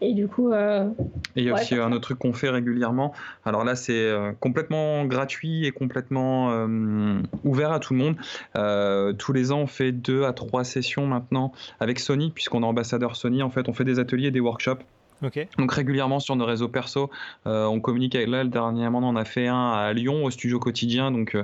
[0.00, 0.52] Et du coup.
[0.52, 0.88] Euh,
[1.34, 3.12] et il y a aussi un autre truc qu'on fait régulièrement.
[3.44, 9.16] Alors là, c'est euh, complètement gratuit et complètement euh, ouvert à tout le monde.
[9.18, 13.16] tous les ans, on fait deux à trois sessions maintenant avec Sony, puisqu'on est ambassadeur
[13.16, 13.42] Sony.
[13.42, 14.82] En fait, on fait des ateliers, des workshops.
[15.58, 17.10] Donc régulièrement sur nos réseaux perso,
[17.44, 18.44] on communique avec là.
[18.44, 21.36] Dernièrement, on a fait un à Lyon au studio quotidien, donc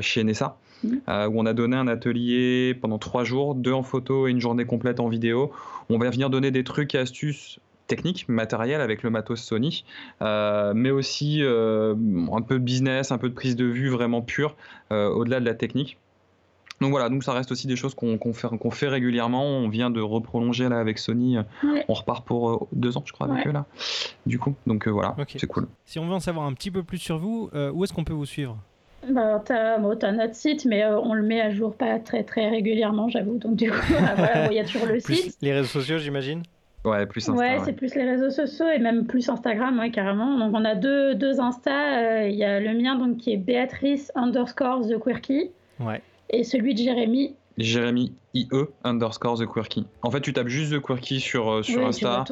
[0.00, 0.56] chez Nessa.
[0.84, 0.96] Mmh.
[1.08, 4.66] où on a donné un atelier pendant trois jours, deux en photo et une journée
[4.66, 5.50] complète en vidéo.
[5.88, 9.84] On va venir donner des trucs et astuces technique, matériel avec le matos Sony,
[10.22, 11.94] euh, mais aussi euh,
[12.32, 14.56] un peu de business, un peu de prise de vue vraiment pure
[14.92, 15.98] euh, au-delà de la technique.
[16.82, 19.44] Donc voilà, donc ça reste aussi des choses qu'on fait, qu'on fait, régulièrement.
[19.44, 21.38] On vient de reprolonger là avec Sony.
[21.88, 23.64] On repart pour deux ans, je crois, avec eux là.
[24.26, 25.68] Du coup, donc voilà, c'est cool.
[25.86, 28.12] Si on veut en savoir un petit peu plus sur vous, où est-ce qu'on peut
[28.12, 28.58] vous suivre?
[29.12, 33.08] Bah, tu as, notre site, mais on le met à jour pas très très régulièrement,
[33.08, 33.38] j'avoue.
[33.38, 33.76] Donc du coup,
[34.50, 35.36] il y a toujours le site.
[35.42, 36.42] Les réseaux sociaux, j'imagine?
[36.86, 40.38] Ouais, plus Insta, ouais, c'est plus les réseaux sociaux et même plus Instagram, ouais, carrément.
[40.38, 41.98] Donc on a deux, deux Insta.
[41.98, 45.50] Euh, il y a le mien donc, qui est Béatrice underscore The Quirky.
[45.80, 46.00] Ouais.
[46.30, 47.34] Et celui de Jérémy.
[47.58, 48.48] Jérémy IE
[48.84, 49.86] underscore The Quirky.
[50.02, 52.24] En fait, tu tapes juste The Quirky sur, euh, sur Insta,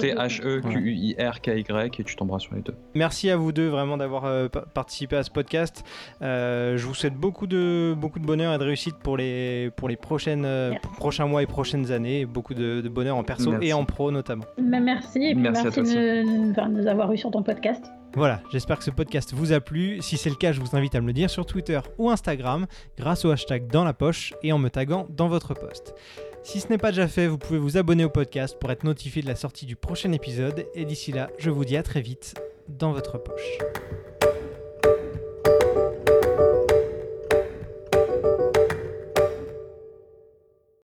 [0.00, 2.74] T-H-E-Q-U-I-R-K-Y, et tu tomberas sur les deux.
[2.94, 5.84] Merci à vous deux vraiment d'avoir euh, participé à ce podcast.
[6.22, 9.88] Euh, je vous souhaite beaucoup de, beaucoup de bonheur et de réussite pour les, pour
[9.88, 10.46] les prochaines,
[10.96, 12.24] prochains mois et prochaines années.
[12.24, 14.44] Beaucoup de, bonheur en perso et en pro notamment.
[14.58, 17.92] merci, et merci, de nous avoir eu sur ton podcast.
[18.14, 20.02] Voilà, j'espère que ce podcast vous a plu.
[20.02, 22.66] Si c'est le cas, je vous invite à me le dire sur Twitter ou Instagram
[22.98, 25.94] grâce au hashtag dans la poche et en me taguant dans votre post.
[26.42, 29.22] Si ce n'est pas déjà fait, vous pouvez vous abonner au podcast pour être notifié
[29.22, 30.66] de la sortie du prochain épisode.
[30.74, 32.34] Et d'ici là, je vous dis à très vite
[32.68, 33.58] dans votre poche.